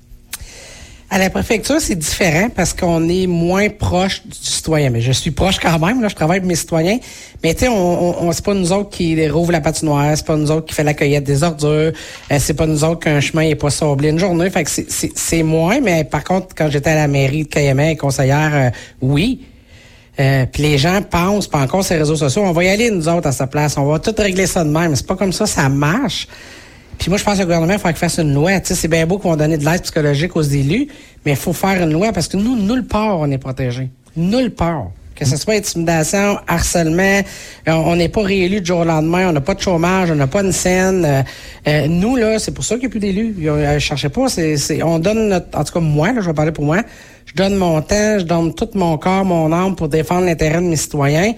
À 1.08 1.20
la 1.20 1.30
préfecture, 1.30 1.80
c'est 1.80 1.96
différent 1.96 2.50
parce 2.50 2.74
qu'on 2.74 3.08
est 3.08 3.28
moins 3.28 3.70
proche 3.70 4.24
du 4.26 4.36
citoyen. 4.36 4.90
Mais 4.90 5.02
je 5.02 5.12
suis 5.12 5.30
proche 5.30 5.60
quand 5.60 5.78
même, 5.78 6.02
là, 6.02 6.08
je 6.08 6.16
travaille 6.16 6.38
avec 6.38 6.48
mes 6.48 6.56
citoyens. 6.56 6.98
Mais 7.44 7.54
tu 7.54 7.62
sais, 7.62 7.68
on, 7.68 8.24
on, 8.24 8.32
c'est 8.32 8.44
pas 8.44 8.56
nous 8.56 8.72
autres 8.74 8.90
qui 8.90 9.28
rouvre 9.30 9.52
la 9.52 9.62
patinoire, 9.62 10.18
c'est 10.18 10.26
pas 10.26 10.36
nous 10.36 10.50
autres 10.50 10.66
qui 10.66 10.74
fait 10.74 10.84
la 10.84 10.96
cueillette 10.96 11.24
des 11.24 11.44
ordures, 11.44 11.92
euh, 12.32 12.38
c'est 12.40 12.56
pas 12.56 12.66
nous 12.66 12.84
autres 12.84 13.02
qu'un 13.02 13.20
chemin 13.20 13.44
est 13.44 13.56
pas 13.56 13.70
sablé 13.70 14.10
une 14.10 14.18
journée. 14.18 14.50
Fait 14.50 14.64
que 14.64 14.70
c'est 14.70 15.44
moins, 15.44 15.80
mais 15.80 16.06
par 16.06 16.24
contre, 16.24 16.56
quand 16.56 16.70
j'étais 16.72 16.90
à 16.90 16.96
la 16.96 17.08
mairie 17.08 17.44
de 17.44 17.50
Cayamel, 17.50 17.98
conseillère, 17.98 18.52
euh, 18.54 18.70
oui. 19.02 19.42
Euh, 20.20 20.46
puis 20.52 20.64
les 20.64 20.78
gens 20.78 21.02
pensent, 21.02 21.48
pas 21.48 21.60
encore 21.60 21.84
ces 21.84 21.98
réseaux 21.98 22.16
sociaux, 22.16 22.42
on 22.44 22.52
va 22.52 22.64
y 22.64 22.70
aller 22.70 22.90
nous 22.90 23.08
autres 23.08 23.28
à 23.28 23.32
sa 23.32 23.48
place, 23.48 23.78
on 23.78 23.86
va 23.86 24.00
tout 24.00 24.16
régler 24.18 24.48
ça 24.48 24.64
de 24.64 24.70
même. 24.70 24.96
C'est 24.96 25.06
pas 25.06 25.16
comme 25.16 25.34
ça, 25.34 25.46
ça 25.46 25.70
marche. 25.70 26.28
Puis 26.98 27.10
moi, 27.10 27.18
je 27.18 27.24
pense 27.24 27.36
que 27.36 27.40
le 27.40 27.46
gouvernement, 27.46 27.74
il 27.74 27.80
faut 27.80 27.88
qu'il 27.88 27.98
fasse 27.98 28.18
une 28.20 28.34
loi. 28.34 28.60
Tu 28.60 28.68
sais, 28.68 28.76
c'est 28.76 28.88
bien 28.88 29.06
beau 29.06 29.18
qu'on 29.18 29.36
donne 29.36 29.56
de 29.56 29.66
l'aide 29.66 29.82
psychologique 29.82 30.36
aux 30.36 30.42
élus, 30.42 30.88
mais 31.26 31.32
il 31.32 31.38
faut 31.38 31.54
faire 31.54 31.82
une 31.82 31.92
loi 31.92 32.12
parce 32.12 32.28
que 32.28 32.38
nous, 32.38 32.56
nulle 32.56 32.86
part, 32.86 33.20
on 33.20 33.30
est 33.32 33.38
protégés. 33.38 33.90
Nulle 34.16 34.52
part. 34.52 34.88
Que 35.16 35.24
ce 35.24 35.38
soit 35.38 35.54
intimidation, 35.54 36.38
harcèlement, 36.46 37.22
euh, 37.70 37.72
on 37.72 37.96
n'est 37.96 38.10
pas 38.10 38.22
réélu 38.22 38.60
du 38.60 38.66
jour 38.66 38.80
au 38.80 38.84
lendemain, 38.84 39.30
on 39.30 39.32
n'a 39.32 39.40
pas 39.40 39.54
de 39.54 39.62
chômage, 39.62 40.12
on 40.12 40.16
n'a 40.16 40.28
pas 40.28 40.42
une 40.42 40.52
scène. 40.52 41.06
Euh, 41.06 41.22
euh, 41.70 41.88
nous, 41.88 42.18
là, 42.18 42.38
c'est 42.38 42.52
pour 42.52 42.66
ça 42.66 42.76
qu'il 42.76 42.82
n'y 42.82 42.88
a 42.88 42.90
plus 42.90 43.00
d'élus. 43.00 43.34
Je 43.40 43.80
cherchais 43.80 44.10
pas. 44.10 44.26
On 44.84 45.00
donne 45.00 45.30
notre. 45.30 45.58
En 45.58 45.64
tout 45.64 45.74
cas, 45.74 45.80
moi, 45.80 46.12
là, 46.12 46.20
je 46.20 46.28
vais 46.28 46.34
parler 46.34 46.52
pour 46.52 46.66
moi. 46.66 46.82
Je 47.26 47.34
donne 47.34 47.56
mon 47.56 47.82
temps, 47.82 48.20
je 48.20 48.26
donne 48.26 48.54
tout 48.54 48.68
mon 48.74 48.98
corps, 48.98 49.24
mon 49.24 49.54
âme 49.54 49.78
pour 49.78 49.88
défendre 49.88 50.26
l'intérêt 50.26 50.58
de 50.58 50.68
mes 50.68 50.76
citoyens 50.76 51.34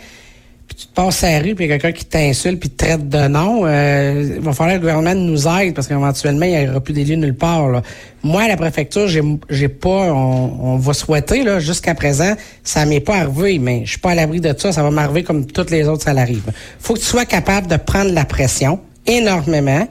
tu 0.78 0.86
passes 0.94 1.24
à 1.24 1.32
la 1.32 1.40
rue, 1.40 1.56
puis 1.56 1.66
il 1.66 1.70
y 1.70 1.74
a 1.74 1.80
quelqu'un 1.80 1.98
qui 1.98 2.06
t'insulte, 2.06 2.60
puis 2.60 2.70
te 2.70 2.86
traite 2.86 3.10
de 3.10 3.28
nom, 3.28 3.66
euh, 3.66 4.36
il 4.38 4.42
va 4.42 4.54
falloir 4.54 4.76
que 4.78 4.86
le 4.86 4.88
gouvernement 4.94 5.16
nous 5.16 5.48
aide, 5.48 5.74
parce 5.74 5.88
qu'éventuellement, 5.88 6.46
il 6.46 6.56
n'y 6.56 6.70
aura 6.70 6.80
plus 6.82 6.94
d'élus 6.94 7.18
nulle 7.18 7.34
part. 7.34 7.70
Là. 7.70 7.82
Moi, 8.22 8.44
à 8.44 8.48
la 8.48 8.58
préfecture, 8.58 9.08
j'ai, 9.08 9.24
j'ai 9.50 9.70
pas, 9.70 10.14
on, 10.14 10.78
va 10.78 10.94
souhaiter, 10.94 11.44
là, 11.44 11.60
jusqu'à 11.60 11.96
présent, 11.96 12.36
ça 12.64 12.86
m'est 12.86 13.00
pas 13.00 13.16
arrivé, 13.16 13.58
mais 13.58 13.86
je 13.86 13.92
suis 13.92 14.00
pas 14.00 14.12
à 14.12 14.16
l'abri 14.16 14.40
de 14.40 14.54
ça, 14.56 14.72
ça 14.72 14.84
va 14.84 14.92
m'arriver 14.92 15.24
comme 15.24 15.48
toutes 15.48 15.72
les 15.72 15.88
autres, 15.88 16.04
ça 16.04 16.14
l'arrive. 16.14 16.44
faut 16.80 16.94
que 16.94 17.00
tu 17.00 17.06
sois 17.06 17.26
capable 17.26 17.66
de 17.66 17.78
prendre 17.78 18.12
la 18.12 18.26
pression, 18.26 18.80
énormément, 19.08 19.88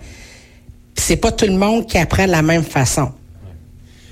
c'est 0.95 1.17
pas 1.17 1.33
tout 1.33 1.47
le 1.47 1.57
monde 1.57 1.87
qui 1.87 1.99
apprend 1.99 2.27
de 2.27 2.31
la 2.31 2.43
même 2.43 2.63
façon. 2.63 3.11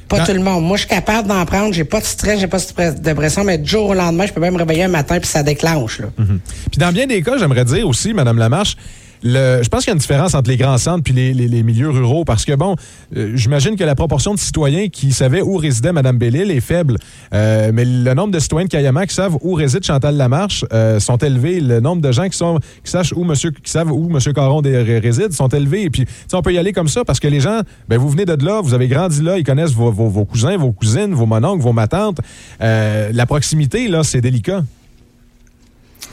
Pas 0.08 0.26
tout 0.26 0.32
le 0.32 0.40
monde. 0.40 0.64
Moi, 0.64 0.76
je 0.76 0.82
suis 0.82 0.90
capable 0.90 1.28
d'en 1.28 1.44
prendre. 1.46 1.72
J'ai 1.72 1.84
pas 1.84 2.00
de 2.00 2.04
stress, 2.04 2.40
j'ai 2.40 2.46
pas 2.46 2.58
de 2.58 3.12
pression, 3.12 3.44
mais 3.44 3.58
du 3.58 3.68
jour 3.68 3.88
au 3.90 3.94
lendemain, 3.94 4.26
je 4.26 4.32
peux 4.32 4.40
même 4.40 4.54
me 4.54 4.58
réveiller 4.58 4.84
un 4.84 4.88
matin 4.88 5.18
puis 5.18 5.28
ça 5.28 5.42
déclenche. 5.42 6.00
Là. 6.00 6.06
Mhm. 6.18 6.40
Puis 6.70 6.78
dans 6.78 6.92
bien 6.92 7.06
des 7.06 7.22
cas, 7.22 7.38
j'aimerais 7.38 7.64
dire 7.64 7.88
aussi, 7.88 8.12
Madame 8.12 8.38
Lamarche, 8.38 8.76
je 9.24 9.68
pense 9.68 9.84
qu'il 9.84 9.90
y 9.90 9.92
a 9.92 9.94
une 9.94 10.00
différence 10.00 10.34
entre 10.34 10.50
les 10.50 10.56
grands 10.56 10.78
centres 10.78 11.02
puis 11.02 11.14
les, 11.14 11.62
milieux 11.62 11.90
ruraux 11.90 12.24
parce 12.24 12.44
que, 12.44 12.52
bon, 12.52 12.76
euh, 13.16 13.32
j'imagine 13.34 13.76
que 13.76 13.84
la 13.84 13.94
proportion 13.94 14.34
de 14.34 14.38
citoyens 14.38 14.88
qui 14.88 15.12
savaient 15.12 15.40
où 15.40 15.56
résidait 15.56 15.92
Mme 15.92 16.18
Bellil 16.18 16.50
est 16.50 16.60
faible. 16.60 16.98
Euh, 17.32 17.70
mais 17.72 17.84
le 17.84 18.14
nombre 18.14 18.32
de 18.32 18.38
citoyens 18.38 18.66
de 18.66 18.70
Kayama 18.70 19.06
qui 19.06 19.14
savent 19.14 19.36
où 19.40 19.54
réside 19.54 19.82
Chantal 19.82 20.16
Lamarche 20.16 20.64
euh, 20.72 21.00
sont 21.00 21.16
élevés. 21.16 21.60
Le 21.60 21.80
nombre 21.80 22.02
de 22.02 22.12
gens 22.12 22.28
qui, 22.28 22.42
où 22.42 23.24
monsieur, 23.24 23.52
savent 23.64 23.92
où 23.92 24.10
M. 24.10 24.18
Caron 24.34 24.60
réside 24.62 25.32
sont 25.32 25.48
élevés. 25.48 25.82
Et 25.84 25.90
puis, 25.90 26.04
on 26.32 26.42
peut 26.42 26.52
y 26.52 26.58
aller 26.58 26.72
comme 26.72 26.88
ça 26.88 27.04
parce 27.04 27.20
que 27.20 27.28
les 27.28 27.40
gens, 27.40 27.60
ben, 27.88 27.98
vous 27.98 28.08
venez 28.10 28.26
de 28.26 28.44
là, 28.44 28.60
vous 28.60 28.74
avez 28.74 28.88
grandi 28.88 29.22
là, 29.22 29.38
ils 29.38 29.44
connaissent 29.44 29.72
vos, 29.72 29.90
vos 29.90 30.24
cousins, 30.24 30.56
vos 30.56 30.72
cousines, 30.72 31.14
vos 31.14 31.26
mononcles, 31.26 31.62
vos 31.62 31.72
matantes. 31.72 32.18
la 32.60 33.26
proximité, 33.26 33.88
là, 33.88 34.02
c'est 34.02 34.20
délicat. 34.20 34.62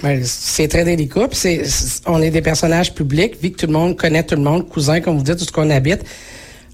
Ben, 0.03 0.21
c'est 0.23 0.67
très 0.67 0.83
délicat. 0.83 1.27
c'est, 1.31 1.63
on 2.07 2.21
est 2.21 2.31
des 2.31 2.41
personnages 2.41 2.93
publics, 2.93 3.37
vu 3.41 3.51
que 3.51 3.57
tout 3.57 3.67
le 3.67 3.73
monde 3.73 3.95
connaît 3.95 4.23
tout 4.23 4.35
le 4.35 4.41
monde, 4.41 4.67
cousin, 4.67 4.99
comme 4.99 5.17
vous 5.17 5.23
dites, 5.23 5.37
tout 5.37 5.45
ce 5.45 5.51
qu'on 5.51 5.69
habite. 5.69 6.03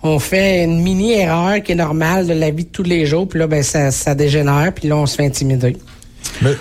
On 0.04 0.20
fait 0.20 0.64
une 0.64 0.82
mini 0.82 1.14
erreur 1.14 1.62
qui 1.62 1.74
est 1.74 1.76
normale 1.76 2.28
de 2.28 2.34
la 2.34 2.52
vie 2.52 2.64
de 2.64 2.70
tous 2.70 2.84
les 2.84 3.06
jours, 3.06 3.28
puis 3.28 3.40
là, 3.40 3.48
ben, 3.48 3.64
ça, 3.64 3.92
ça 3.92 4.16
dégénère, 4.16 4.72
puis 4.74 4.88
là, 4.88 4.96
on 4.96 5.06
se 5.06 5.16
fait 5.16 5.26
intimider. 5.26 5.76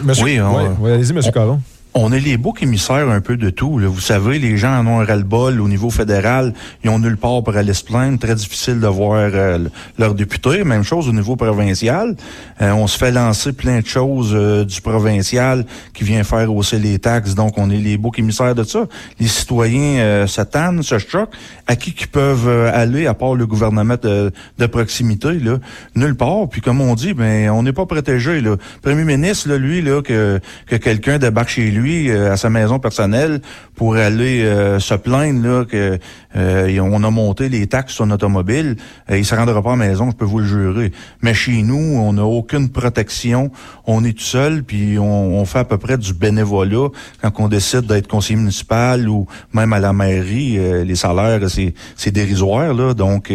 monsieur, 0.02 0.24
oui, 0.24 0.38
allez-y, 0.38 1.10
M. 1.10 1.20
Caron 1.32 1.60
on 1.98 2.12
est 2.12 2.20
les 2.20 2.36
boucs 2.36 2.62
émissaires 2.62 3.08
un 3.08 3.22
peu 3.22 3.38
de 3.38 3.48
tout. 3.48 3.78
Là. 3.78 3.88
Vous 3.88 4.00
savez, 4.00 4.38
les 4.38 4.58
gens 4.58 4.78
en 4.78 4.86
ont 4.86 5.00
un 5.00 5.04
ras-le-bol 5.04 5.62
au 5.62 5.68
niveau 5.68 5.88
fédéral. 5.88 6.52
Ils 6.84 6.90
ont 6.90 6.98
nulle 6.98 7.16
part 7.16 7.42
pour 7.42 7.56
aller 7.56 7.72
se 7.72 7.84
plaindre. 7.84 8.18
Très 8.18 8.34
difficile 8.34 8.80
de 8.80 8.86
voir 8.86 9.30
euh, 9.32 9.66
leurs 9.98 10.14
députés. 10.14 10.62
Même 10.62 10.82
chose 10.82 11.08
au 11.08 11.12
niveau 11.12 11.36
provincial. 11.36 12.14
Euh, 12.60 12.72
on 12.72 12.86
se 12.86 12.98
fait 12.98 13.10
lancer 13.10 13.54
plein 13.54 13.80
de 13.80 13.86
choses 13.86 14.32
euh, 14.34 14.66
du 14.66 14.82
provincial 14.82 15.64
qui 15.94 16.04
vient 16.04 16.22
faire 16.22 16.54
hausser 16.54 16.78
les 16.78 16.98
taxes. 16.98 17.34
Donc, 17.34 17.56
on 17.56 17.70
est 17.70 17.78
les 17.78 17.96
boucs 17.96 18.18
émissaires 18.18 18.54
de 18.54 18.64
ça. 18.64 18.84
Les 19.18 19.28
citoyens 19.28 19.98
euh, 19.98 20.26
se 20.26 20.42
tannent, 20.42 20.82
se 20.82 20.98
choquent. 20.98 21.34
À 21.66 21.76
qui 21.76 21.94
qui 21.94 22.06
peuvent 22.06 22.48
aller, 22.72 23.06
à 23.06 23.14
part 23.14 23.34
le 23.34 23.46
gouvernement 23.46 23.96
de, 24.00 24.30
proximité, 24.66 25.32
là? 25.32 25.58
Nulle 25.94 26.14
part. 26.14 26.48
Puis, 26.50 26.60
comme 26.60 26.80
on 26.80 26.94
dit, 26.94 27.14
ben, 27.14 27.50
on 27.50 27.62
n'est 27.62 27.72
pas 27.72 27.86
protégé. 27.86 28.40
Le 28.40 28.58
premier 28.82 29.04
ministre, 29.04 29.48
là, 29.48 29.56
lui, 29.56 29.82
que 29.82 30.40
quelqu'un 30.76 31.18
débarque 31.18 31.48
chez 31.48 31.70
lui, 31.70 31.85
euh, 31.86 32.32
à 32.32 32.36
sa 32.36 32.50
maison 32.50 32.78
personnelle 32.78 33.40
pour 33.74 33.96
aller 33.96 34.42
euh, 34.42 34.80
se 34.80 34.94
plaindre 34.94 35.46
là 35.46 35.64
que 35.64 35.98
euh, 36.36 36.78
on 36.80 37.02
a 37.04 37.10
monté 37.10 37.48
les 37.48 37.66
taxes 37.66 37.94
sur 37.94 38.06
notre 38.06 38.26
automobile, 38.26 38.76
il 39.10 39.24
se 39.24 39.34
rendra 39.34 39.62
pas 39.62 39.72
à 39.72 39.76
la 39.76 39.86
maison, 39.86 40.10
je 40.10 40.16
peux 40.16 40.24
vous 40.24 40.40
le 40.40 40.46
jurer. 40.46 40.92
Mais 41.22 41.34
chez 41.34 41.62
nous, 41.62 41.76
on 41.76 42.14
n'a 42.14 42.24
aucune 42.24 42.68
protection, 42.68 43.50
on 43.86 44.04
est 44.04 44.12
tout 44.12 44.24
seul, 44.24 44.64
puis 44.64 44.98
on, 44.98 45.44
fait 45.44 45.60
à 45.60 45.64
peu 45.64 45.78
près 45.78 45.96
du 45.96 46.12
bénévolat 46.12 46.88
quand 47.22 47.32
on 47.38 47.48
décide 47.48 47.82
d'être 47.86 48.08
conseiller 48.08 48.38
municipal 48.38 49.08
ou 49.08 49.26
même 49.52 49.72
à 49.72 49.78
la 49.78 49.92
mairie. 49.92 50.58
les 50.84 50.96
salaires, 50.96 51.40
c'est 51.48 52.10
dérisoire 52.10 52.74
là, 52.74 52.94
donc 52.94 53.32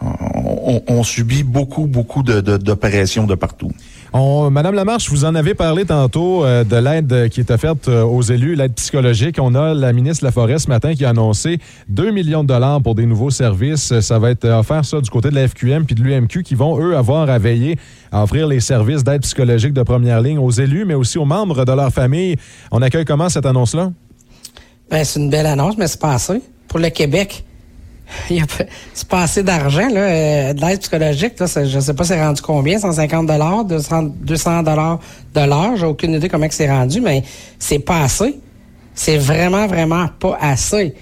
on, 0.00 1.02
subit 1.02 1.44
beaucoup, 1.44 1.86
beaucoup 1.86 2.22
de, 2.22 2.40
de, 2.40 2.56
de 2.56 3.34
partout. 3.34 3.70
Madame 4.14 4.74
Lamarche, 4.74 5.10
vous 5.10 5.24
en 5.24 5.34
avez 5.34 5.54
parlé 5.54 5.84
tantôt 5.84 6.44
euh, 6.44 6.64
de 6.64 6.76
l'aide 6.76 7.28
qui 7.28 7.40
est 7.40 7.50
offerte 7.50 7.88
euh, 7.88 8.02
aux 8.02 8.22
élus, 8.22 8.54
l'aide 8.54 8.74
psychologique. 8.74 9.36
On 9.40 9.54
a 9.54 9.74
la 9.74 9.92
ministre 9.92 10.22
de 10.22 10.26
la 10.26 10.32
Forêt 10.32 10.58
ce 10.58 10.68
matin 10.68 10.94
qui 10.94 11.04
a 11.04 11.10
annoncé 11.10 11.58
2 11.88 12.10
millions 12.10 12.42
de 12.42 12.48
dollars 12.48 12.80
pour 12.82 12.94
des 12.94 13.06
nouveaux 13.06 13.30
services. 13.30 14.00
Ça 14.00 14.18
va 14.18 14.30
être 14.30 14.46
offert 14.46 14.84
ça 14.84 15.00
du 15.00 15.10
côté 15.10 15.30
de 15.30 15.34
la 15.34 15.46
FQM 15.46 15.84
puis 15.84 15.94
de 15.94 16.02
l'UMQ 16.02 16.42
qui 16.42 16.54
vont, 16.54 16.78
eux, 16.80 16.96
avoir 16.96 17.28
à 17.28 17.38
veiller 17.38 17.76
à 18.10 18.22
offrir 18.22 18.46
les 18.46 18.60
services 18.60 19.04
d'aide 19.04 19.22
psychologique 19.22 19.74
de 19.74 19.82
première 19.82 20.20
ligne 20.20 20.38
aux 20.38 20.50
élus, 20.50 20.84
mais 20.84 20.94
aussi 20.94 21.18
aux 21.18 21.26
membres 21.26 21.64
de 21.64 21.72
leur 21.72 21.92
famille. 21.92 22.36
On 22.70 22.80
accueille 22.80 23.04
comment 23.04 23.28
cette 23.28 23.46
annonce-là? 23.46 23.92
Ben, 24.90 25.04
c'est 25.04 25.20
une 25.20 25.28
belle 25.28 25.46
annonce, 25.46 25.76
mais 25.76 25.86
c'est 25.86 26.00
pas 26.00 26.14
assez. 26.14 26.40
Pour 26.66 26.78
le 26.78 26.88
Québec, 26.88 27.44
c'est 28.94 29.08
pas 29.08 29.22
assez 29.22 29.42
d'argent, 29.42 29.88
là, 29.88 30.00
euh, 30.00 30.52
de 30.52 30.60
l'aide 30.60 30.80
psychologique, 30.80 31.38
là, 31.38 31.46
je 31.64 31.80
sais 31.80 31.94
pas 31.94 32.04
c'est 32.04 32.20
rendu 32.20 32.42
combien, 32.42 32.78
150 32.78 33.26
dollars, 33.26 33.64
200 33.64 34.62
dollars 34.62 34.98
de 35.34 35.40
l'heure, 35.40 35.76
j'ai 35.76 35.86
aucune 35.86 36.14
idée 36.14 36.28
comment 36.28 36.46
c'est 36.50 36.70
rendu, 36.70 37.00
mais 37.00 37.22
c'est 37.58 37.78
pas 37.78 38.02
assez. 38.02 38.38
C'est 38.94 39.18
vraiment, 39.18 39.66
vraiment 39.66 40.06
pas 40.18 40.36
assez. 40.40 40.94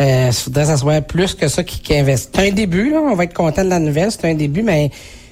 Euh, 0.00 0.32
faudrait 0.32 0.62
que 0.62 0.68
ça 0.68 0.76
soit 0.76 1.00
plus 1.00 1.34
que 1.34 1.48
ça 1.48 1.64
qui, 1.64 1.80
qui 1.80 1.94
investit. 1.94 2.28
C'est 2.32 2.48
un 2.48 2.52
début, 2.52 2.90
là, 2.90 3.00
on 3.02 3.14
va 3.14 3.24
être 3.24 3.34
content 3.34 3.64
de 3.64 3.70
la 3.70 3.78
nouvelle, 3.78 4.10
c'est 4.10 4.24
un 4.24 4.34
début, 4.34 4.62
mais 4.62 4.90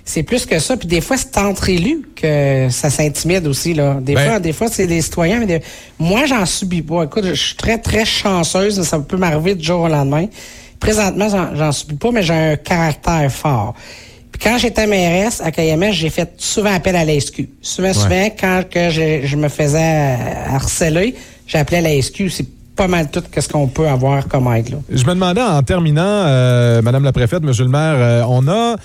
c'est 0.08 0.22
plus 0.22 0.46
que 0.46 0.58
ça. 0.58 0.76
Puis 0.76 0.88
des 0.88 1.02
fois, 1.02 1.16
c'est 1.18 1.36
entre 1.36 1.68
élus 1.68 2.02
que 2.16 2.68
ça 2.70 2.88
s'intimide 2.88 3.46
aussi. 3.46 3.74
Là. 3.74 3.98
Des 4.00 4.14
ben 4.14 4.26
fois, 4.26 4.40
des 4.40 4.54
fois, 4.54 4.68
c'est 4.68 4.86
des 4.86 5.02
citoyens, 5.02 5.44
mais 5.46 5.60
moi, 5.98 6.24
j'en 6.24 6.46
subis 6.46 6.82
pas. 6.82 7.04
Écoute, 7.04 7.24
je 7.26 7.34
suis 7.34 7.56
très, 7.56 7.76
très 7.76 8.06
chanceuse. 8.06 8.82
Ça 8.82 8.98
peut 9.00 9.18
m'arriver 9.18 9.54
du 9.54 9.64
jour 9.64 9.80
au 9.80 9.88
lendemain. 9.88 10.26
Présentement, 10.80 11.28
j'en 11.54 11.72
suis 11.72 11.94
pas, 11.94 12.10
mais 12.10 12.22
j'ai 12.22 12.34
un 12.34 12.56
caractère 12.56 13.30
fort. 13.32 13.74
Puis 14.32 14.40
quand 14.42 14.58
j'étais 14.58 14.86
mairesse 14.86 15.40
à 15.40 15.50
KMS, 15.50 15.92
j'ai 15.92 16.10
fait 16.10 16.34
souvent 16.38 16.72
appel 16.72 16.94
à 16.96 17.04
la 17.04 17.18
SQ. 17.18 17.48
Souvent, 17.60 17.92
souvent, 17.92 18.28
quand 18.38 18.62
que 18.70 18.90
je, 18.90 19.36
me 19.36 19.48
faisais 19.48 20.16
harceler, 20.48 21.14
j'appelais 21.46 21.80
la 21.80 22.00
SQ. 22.00 22.30
C'est 22.30 22.46
pas 22.76 22.86
mal 22.86 23.10
tout 23.10 23.22
ce 23.36 23.48
qu'on 23.48 23.66
peut 23.66 23.88
avoir 23.88 24.28
comme 24.28 24.46
aide. 24.54 24.70
Là. 24.70 24.76
Je 24.88 25.04
me 25.04 25.14
demandais 25.14 25.42
en 25.42 25.62
terminant, 25.62 26.02
euh, 26.04 26.80
Madame 26.82 27.02
la 27.02 27.12
préfète, 27.12 27.42
Monsieur 27.42 27.64
le 27.64 27.70
maire, 27.70 27.96
euh, 27.96 28.22
on 28.28 28.46
a 28.46 28.76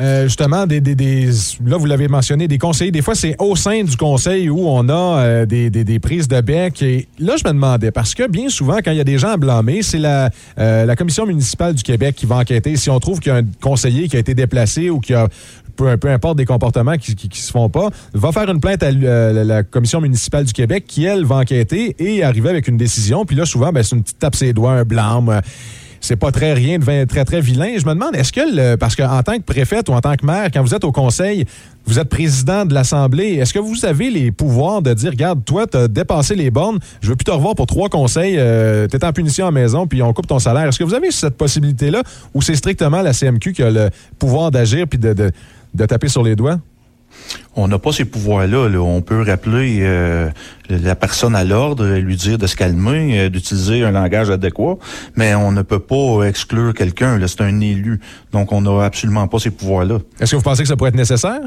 euh, 0.00 0.24
justement, 0.24 0.66
des, 0.66 0.80
des, 0.80 0.94
des, 0.94 1.26
là, 1.64 1.76
vous 1.76 1.86
l'avez 1.86 2.06
mentionné, 2.06 2.46
des 2.46 2.58
conseillers. 2.58 2.92
Des 2.92 3.02
fois, 3.02 3.16
c'est 3.16 3.34
au 3.40 3.56
sein 3.56 3.82
du 3.82 3.96
conseil 3.96 4.48
où 4.48 4.68
on 4.68 4.88
a 4.88 5.18
euh, 5.18 5.46
des, 5.46 5.70
des, 5.70 5.98
prises 5.98 6.28
de 6.28 6.40
bec. 6.40 6.80
Et 6.82 7.08
là, 7.18 7.34
je 7.36 7.46
me 7.48 7.52
demandais, 7.52 7.90
parce 7.90 8.14
que 8.14 8.28
bien 8.28 8.48
souvent, 8.48 8.76
quand 8.76 8.92
il 8.92 8.96
y 8.96 9.00
a 9.00 9.04
des 9.04 9.18
gens 9.18 9.30
à 9.30 9.36
blâmer, 9.36 9.82
c'est 9.82 9.98
la, 9.98 10.30
euh, 10.58 10.84
la 10.84 10.94
commission 10.94 11.26
municipale 11.26 11.74
du 11.74 11.82
Québec 11.82 12.14
qui 12.14 12.26
va 12.26 12.36
enquêter. 12.36 12.76
Si 12.76 12.90
on 12.90 13.00
trouve 13.00 13.18
qu'il 13.18 13.32
y 13.32 13.34
a 13.34 13.38
un 13.38 13.46
conseiller 13.60 14.08
qui 14.08 14.16
a 14.16 14.20
été 14.20 14.34
déplacé 14.34 14.88
ou 14.88 15.00
qui 15.00 15.14
a 15.14 15.28
peu, 15.74 15.96
peu, 15.96 16.10
importe 16.10 16.38
des 16.38 16.44
comportements 16.44 16.96
qui, 16.96 17.16
qui, 17.16 17.40
se 17.40 17.50
font 17.50 17.68
pas, 17.68 17.90
va 18.12 18.30
faire 18.30 18.48
une 18.48 18.60
plainte 18.60 18.82
à 18.84 18.92
la, 18.92 19.62
commission 19.64 20.00
municipale 20.00 20.44
du 20.44 20.52
Québec 20.52 20.84
qui, 20.86 21.04
elle, 21.04 21.24
va 21.24 21.36
enquêter 21.36 21.96
et 21.98 22.22
arriver 22.22 22.50
avec 22.50 22.68
une 22.68 22.76
décision. 22.76 23.24
Puis 23.24 23.34
là, 23.34 23.46
souvent, 23.46 23.72
ben, 23.72 23.82
c'est 23.82 23.96
une 23.96 24.02
petite 24.02 24.18
tape 24.18 24.36
ses 24.36 24.52
doigts, 24.52 24.72
un 24.72 24.84
blâme 24.84 25.40
c'est 26.00 26.16
pas 26.16 26.32
très 26.32 26.52
rien 26.52 26.78
de 26.78 27.04
très, 27.04 27.24
très 27.24 27.40
vilain. 27.40 27.74
Je 27.78 27.86
me 27.86 27.94
demande, 27.94 28.14
est-ce 28.14 28.32
que, 28.32 28.76
parce 28.76 28.96
qu'en 28.96 29.22
tant 29.22 29.36
que 29.36 29.42
préfète 29.42 29.88
ou 29.88 29.92
en 29.92 30.00
tant 30.00 30.14
que 30.16 30.24
maire, 30.24 30.48
quand 30.52 30.62
vous 30.62 30.74
êtes 30.74 30.84
au 30.84 30.92
conseil, 30.92 31.44
vous 31.86 31.98
êtes 31.98 32.08
président 32.08 32.64
de 32.64 32.74
l'Assemblée, 32.74 33.34
est-ce 33.34 33.52
que 33.54 33.58
vous 33.58 33.84
avez 33.84 34.10
les 34.10 34.30
pouvoirs 34.30 34.82
de 34.82 34.92
dire, 34.94 35.10
regarde, 35.10 35.44
toi, 35.44 35.66
tu 35.66 35.76
as 35.76 35.88
dépassé 35.88 36.34
les 36.34 36.50
bornes, 36.50 36.78
je 37.00 37.08
veux 37.08 37.16
plus 37.16 37.24
te 37.24 37.30
revoir 37.30 37.54
pour 37.54 37.66
trois 37.66 37.88
conseils, 37.88 38.36
euh, 38.38 38.86
tu 38.88 38.96
es 38.96 39.04
en 39.04 39.12
punition 39.12 39.46
à 39.46 39.50
maison, 39.50 39.86
puis 39.86 40.02
on 40.02 40.12
coupe 40.12 40.26
ton 40.26 40.38
salaire. 40.38 40.68
Est-ce 40.68 40.78
que 40.78 40.84
vous 40.84 40.94
avez 40.94 41.10
cette 41.10 41.36
possibilité-là 41.36 42.02
ou 42.34 42.42
c'est 42.42 42.56
strictement 42.56 43.02
la 43.02 43.12
CMQ 43.12 43.52
qui 43.52 43.62
a 43.62 43.70
le 43.70 43.90
pouvoir 44.18 44.50
d'agir 44.50 44.86
puis 44.86 44.98
de 44.98 45.86
taper 45.86 46.08
sur 46.08 46.22
les 46.22 46.36
doigts? 46.36 46.58
On 47.56 47.68
n'a 47.68 47.78
pas 47.78 47.92
ces 47.92 48.04
pouvoirs-là. 48.04 48.68
On 48.80 49.02
peut 49.02 49.22
rappeler 49.22 49.80
euh, 49.82 50.30
la 50.68 50.94
personne 50.94 51.34
à 51.34 51.44
l'ordre, 51.44 51.96
lui 51.96 52.16
dire 52.16 52.38
de 52.38 52.46
se 52.46 52.56
calmer, 52.56 53.18
euh, 53.18 53.28
d'utiliser 53.28 53.84
un 53.84 53.90
langage 53.90 54.30
adéquat, 54.30 54.78
mais 55.16 55.34
on 55.34 55.52
ne 55.52 55.62
peut 55.62 55.80
pas 55.80 56.22
exclure 56.22 56.74
quelqu'un. 56.74 57.18
C'est 57.26 57.40
un 57.40 57.60
élu. 57.60 58.00
Donc, 58.32 58.52
on 58.52 58.60
n'a 58.60 58.84
absolument 58.84 59.26
pas 59.28 59.38
ces 59.38 59.50
pouvoirs-là. 59.50 59.98
Est-ce 60.20 60.32
que 60.32 60.36
vous 60.36 60.42
pensez 60.42 60.62
que 60.62 60.68
ça 60.68 60.76
pourrait 60.76 60.90
être 60.90 60.96
nécessaire? 60.96 61.40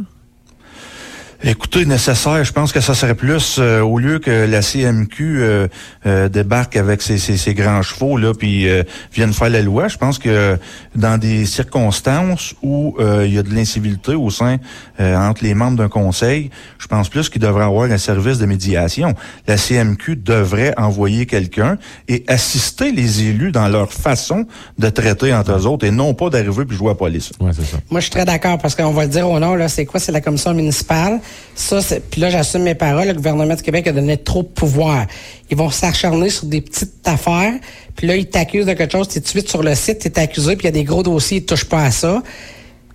Écoutez, 1.43 1.85
nécessaire, 1.87 2.43
je 2.43 2.51
pense 2.51 2.71
que 2.71 2.81
ça 2.81 2.93
serait 2.93 3.15
plus 3.15 3.57
euh, 3.57 3.81
au 3.81 3.97
lieu 3.97 4.19
que 4.19 4.45
la 4.45 4.61
CMQ 4.61 5.41
euh, 5.41 5.67
euh, 6.05 6.29
débarque 6.29 6.75
avec 6.75 7.01
ses, 7.01 7.17
ses, 7.17 7.55
grands 7.55 7.81
chevaux 7.81 8.15
là, 8.15 8.35
puis 8.35 8.67
vienne 9.11 9.33
faire 9.33 9.49
la 9.49 9.63
loi. 9.63 9.87
Je 9.87 9.97
pense 9.97 10.19
que 10.19 10.59
dans 10.95 11.17
des 11.17 11.47
circonstances 11.47 12.53
où 12.61 12.95
il 12.99 13.33
y 13.33 13.39
a 13.39 13.43
de 13.43 13.53
l'incivilité 13.53 14.13
au 14.13 14.29
sein 14.29 14.57
entre 14.99 15.43
les 15.43 15.53
membres 15.53 15.77
d'un 15.77 15.89
conseil, 15.89 16.51
je 16.77 16.87
pense 16.87 17.09
plus 17.09 17.29
qu'il 17.29 17.41
devrait 17.41 17.65
avoir 17.65 17.89
un 17.91 17.97
service 17.97 18.37
de 18.37 18.45
médiation. 18.45 19.15
La 19.47 19.57
CMQ 19.57 20.17
devrait 20.17 20.73
envoyer 20.77 21.25
quelqu'un 21.25 21.77
et 22.07 22.23
assister 22.27 22.91
les 22.91 23.23
élus 23.23 23.51
dans 23.51 23.67
leur 23.67 23.91
façon 23.91 24.45
de 24.77 24.89
traiter 24.89 25.33
entre 25.33 25.51
eux 25.53 25.65
autres 25.65 25.85
et 25.85 25.91
non 25.91 26.13
pas 26.13 26.29
d'arriver 26.29 26.65
puis 26.65 26.77
jouer 26.77 26.89
à 26.89 26.91
la 26.91 26.95
police. 26.95 27.31
Ouais, 27.39 27.51
c'est 27.53 27.65
ça. 27.65 27.77
Moi, 27.89 27.99
je 27.99 28.05
suis 28.05 28.11
très 28.11 28.25
d'accord 28.25 28.57
parce 28.59 28.75
qu'on 28.75 28.91
va 28.91 29.03
le 29.03 29.09
dire 29.09 29.29
au 29.29 29.39
nom 29.39 29.55
là, 29.55 29.67
c'est 29.67 29.85
quoi? 29.85 29.99
C'est 29.99 30.11
la 30.11 30.21
commission 30.21 30.53
municipale. 30.53 31.19
Ça, 31.55 31.79
puis 32.09 32.21
là, 32.21 32.29
j'assume 32.29 32.63
mes 32.63 32.75
paroles. 32.75 33.07
Le 33.07 33.13
gouvernement 33.13 33.55
du 33.55 33.61
Québec 33.61 33.87
a 33.87 33.91
donné 33.91 34.17
trop 34.17 34.43
de 34.43 34.47
pouvoir. 34.47 35.05
Ils 35.49 35.57
vont 35.57 35.69
s'acharner 35.69 36.29
sur 36.29 36.45
des 36.45 36.61
petites 36.61 37.07
affaires. 37.07 37.53
Puis 37.95 38.07
là, 38.07 38.15
ils 38.15 38.27
t'accusent 38.27 38.65
de 38.65 38.73
quelque 38.73 38.91
chose. 38.91 39.07
Tu 39.07 39.17
es 39.17 39.21
tout 39.21 39.25
de 39.25 39.29
suite 39.29 39.49
sur 39.49 39.61
le 39.61 39.75
site, 39.75 39.99
tu 39.99 40.07
es 40.07 40.19
accusé, 40.19 40.55
puis 40.55 40.63
il 40.63 40.65
y 40.65 40.69
a 40.69 40.71
des 40.71 40.83
gros 40.83 41.03
dossiers, 41.03 41.37
ils 41.37 41.45
touchent 41.45 41.65
pas 41.65 41.83
à 41.83 41.91
ça. 41.91 42.23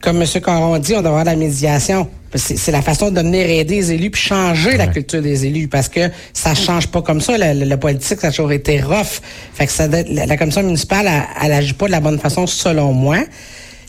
Comme 0.00 0.20
M. 0.20 0.28
Caron 0.44 0.78
dit, 0.78 0.94
on 0.94 1.00
doit 1.00 1.10
avoir 1.10 1.24
de 1.24 1.30
la 1.30 1.36
médiation. 1.36 2.08
C'est, 2.34 2.70
la 2.70 2.82
façon 2.82 3.10
de 3.10 3.20
venir 3.20 3.48
aider 3.48 3.76
les 3.76 3.92
élus 3.92 4.10
puis 4.10 4.20
changer 4.20 4.76
la 4.76 4.88
culture 4.88 5.22
des 5.22 5.46
élus 5.46 5.68
parce 5.68 5.88
que 5.88 6.10
ça 6.34 6.54
change 6.54 6.88
pas 6.88 7.00
comme 7.00 7.20
ça. 7.20 7.38
La, 7.38 7.76
politique, 7.78 8.20
ça 8.20 8.28
a 8.28 8.30
toujours 8.30 8.52
été 8.52 8.80
rough. 8.80 9.20
Fait 9.54 9.66
que 9.66 9.72
ça, 9.72 9.86
la, 9.88 10.36
commission 10.36 10.62
municipale, 10.62 11.06
elle, 11.06 11.22
elle 11.44 11.52
agit 11.52 11.72
pas 11.72 11.86
de 11.86 11.92
la 11.92 12.00
bonne 12.00 12.18
façon 12.18 12.46
selon 12.46 12.92
moi. 12.92 13.18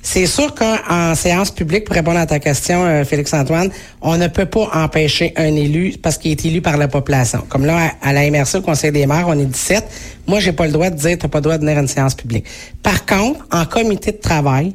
C'est 0.02 0.26
sûr 0.26 0.54
qu'en 0.56 1.16
séance 1.16 1.52
publique, 1.52 1.86
pour 1.86 1.96
répondre 1.96 2.20
à 2.20 2.26
ta 2.26 2.40
question, 2.40 2.86
euh, 2.86 3.04
Félix-Antoine, 3.04 3.70
on 4.02 4.18
ne 4.18 4.28
peut 4.28 4.46
pas 4.46 4.70
empêcher 4.74 5.34
un 5.36 5.56
élu 5.56 5.96
parce 6.02 6.18
qu'il 6.18 6.32
est 6.32 6.46
élu 6.46 6.62
par 6.62 6.78
la 6.78 6.88
population. 6.88 7.44
Comme 7.50 7.66
là, 7.66 7.92
à, 8.02 8.14
la 8.14 8.30
MRC, 8.30 8.56
au 8.56 8.62
Conseil 8.62 8.92
des 8.92 9.06
maires, 9.06 9.26
on 9.28 9.38
est 9.38 9.46
17. 9.46 9.84
Moi, 10.28 10.40
j'ai 10.40 10.54
pas 10.54 10.66
le 10.66 10.72
droit 10.72 10.90
de 10.90 10.96
dire, 10.96 11.18
t'as 11.20 11.28
pas 11.28 11.40
le 11.40 11.44
droit 11.44 11.58
de 11.58 11.64
venir 11.64 11.78
à 11.78 11.82
une 11.82 11.88
séance 11.88 12.16
publique. 12.16 12.46
Par 12.84 13.06
contre, 13.06 13.46
en 13.52 13.66
comité 13.66 14.12
de 14.12 14.18
travail, 14.18 14.74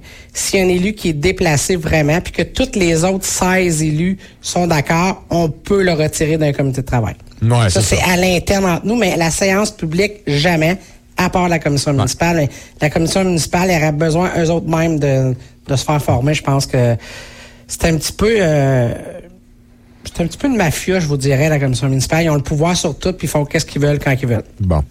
a 0.55 0.57
un 0.59 0.69
élu 0.69 0.93
qui 0.93 1.11
est 1.11 1.15
déplacé 1.15 1.77
vraiment, 1.77 2.21
puis 2.21 2.33
que 2.33 2.43
tous 2.43 2.79
les 2.79 3.05
autres 3.05 3.25
16 3.25 3.83
élus 3.83 4.19
sont 4.41 4.67
d'accord, 4.67 5.25
on 5.31 5.49
peut 5.49 5.83
le 5.83 5.93
retirer 5.93 6.37
d'un 6.37 6.53
comité 6.53 6.83
de 6.83 6.87
travail. 6.87 7.15
ça, 7.69 7.81
c'est 7.81 8.01
à 8.03 8.17
l'interne 8.17 8.67
entre 8.67 8.87
nous, 8.87 8.97
mais 8.97 9.17
la 9.17 9.31
séance 9.31 9.71
publique, 9.71 10.21
jamais 10.27 10.79
à 11.17 11.31
part 11.31 11.49
la 11.49 11.59
commission 11.59 11.93
municipale. 11.93 12.49
La 12.81 12.91
commission 12.91 13.25
municipale 13.25 13.71
aurait 13.71 13.93
besoin, 13.93 14.31
eux 14.39 14.51
autres 14.51 14.69
même, 14.69 14.99
de, 14.99 15.35
de 15.69 15.77
se 15.77 15.85
faire 15.85 16.03
former. 16.03 16.35
Je 16.35 16.43
pense 16.43 16.67
que 16.67 16.97
c'est 17.67 17.85
un 17.87 17.97
petit 17.97 18.13
peu... 18.13 18.35
Euh, 18.39 18.93
c'est 20.05 20.25
un 20.25 20.27
petit 20.27 20.37
peu 20.37 20.49
une 20.49 20.57
mafia, 20.57 20.99
je 20.99 21.07
vous 21.07 21.17
dirais, 21.17 21.49
la 21.49 21.61
commission 21.61 21.89
municipale. 21.89 22.25
Ils 22.25 22.31
ont 22.31 22.35
le 22.35 22.43
pouvoir 22.43 22.77
sur 22.77 22.99
tout, 22.99 23.13
puis 23.13 23.29
ils 23.29 23.31
font 23.31 23.45
qu'est-ce 23.45 23.65
qu'ils 23.65 23.81
veulent 23.81 24.01
quand 24.01 24.13
ils 24.21 24.27
veulent. 24.27 24.43
Bon. 24.61 24.83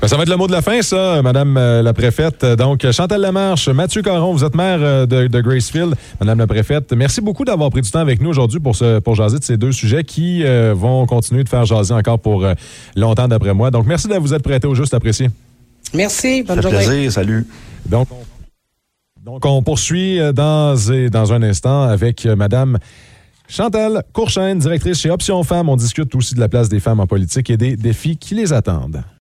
Ben, 0.00 0.08
ça 0.08 0.16
va 0.16 0.24
être 0.24 0.28
le 0.28 0.36
mot 0.36 0.46
de 0.46 0.52
la 0.52 0.60
fin, 0.60 0.82
ça, 0.82 1.22
Madame 1.22 1.56
euh, 1.56 1.80
la 1.80 1.94
préfète. 1.94 2.44
Donc, 2.44 2.88
Chantal 2.90 3.20
Lamarche, 3.20 3.68
Mathieu 3.68 4.02
Caron, 4.02 4.32
vous 4.32 4.44
êtes 4.44 4.54
maire 4.54 4.78
euh, 4.80 5.06
de, 5.06 5.26
de 5.26 5.40
Gracefield. 5.40 5.94
Madame 6.20 6.40
la 6.40 6.46
préfète, 6.46 6.92
merci 6.92 7.20
beaucoup 7.20 7.44
d'avoir 7.44 7.70
pris 7.70 7.80
du 7.80 7.90
temps 7.90 8.00
avec 8.00 8.20
nous 8.20 8.28
aujourd'hui 8.28 8.60
pour, 8.60 8.76
ce, 8.76 8.98
pour 8.98 9.14
jaser 9.14 9.38
de 9.38 9.44
ces 9.44 9.56
deux 9.56 9.72
sujets 9.72 10.04
qui 10.04 10.44
euh, 10.44 10.74
vont 10.76 11.06
continuer 11.06 11.44
de 11.44 11.48
faire 11.48 11.64
jaser 11.64 11.94
encore 11.94 12.18
pour 12.18 12.44
longtemps 12.94 13.28
d'après 13.28 13.54
moi. 13.54 13.70
Donc, 13.70 13.86
merci 13.86 14.06
de 14.06 14.16
vous 14.16 14.34
être 14.34 14.42
prêté 14.42 14.66
au 14.66 14.74
juste 14.74 14.92
apprécié. 14.92 15.30
Merci. 15.94 16.42
Bonne 16.42 16.56
Ça 16.56 16.62
journée. 16.62 16.86
plaisir, 16.86 17.12
salut. 17.12 17.46
Donc, 17.86 18.08
on, 18.10 18.16
donc, 19.30 19.44
on 19.46 19.62
poursuit 19.62 20.18
euh, 20.18 20.32
dans, 20.32 20.74
dans 21.10 21.32
un 21.32 21.42
instant 21.42 21.82
avec 21.82 22.26
euh, 22.26 22.34
Madame 22.36 22.78
Chantal 23.48 24.02
Courchaine, 24.12 24.58
directrice 24.58 24.98
chez 24.98 25.10
Option 25.10 25.42
Femmes. 25.42 25.68
On 25.68 25.76
discute 25.76 26.14
aussi 26.14 26.34
de 26.34 26.40
la 26.40 26.48
place 26.48 26.68
des 26.68 26.80
femmes 26.80 27.00
en 27.00 27.06
politique 27.06 27.50
et 27.50 27.56
des 27.56 27.76
défis 27.76 28.16
qui 28.16 28.34
les 28.34 28.52
attendent. 28.52 29.04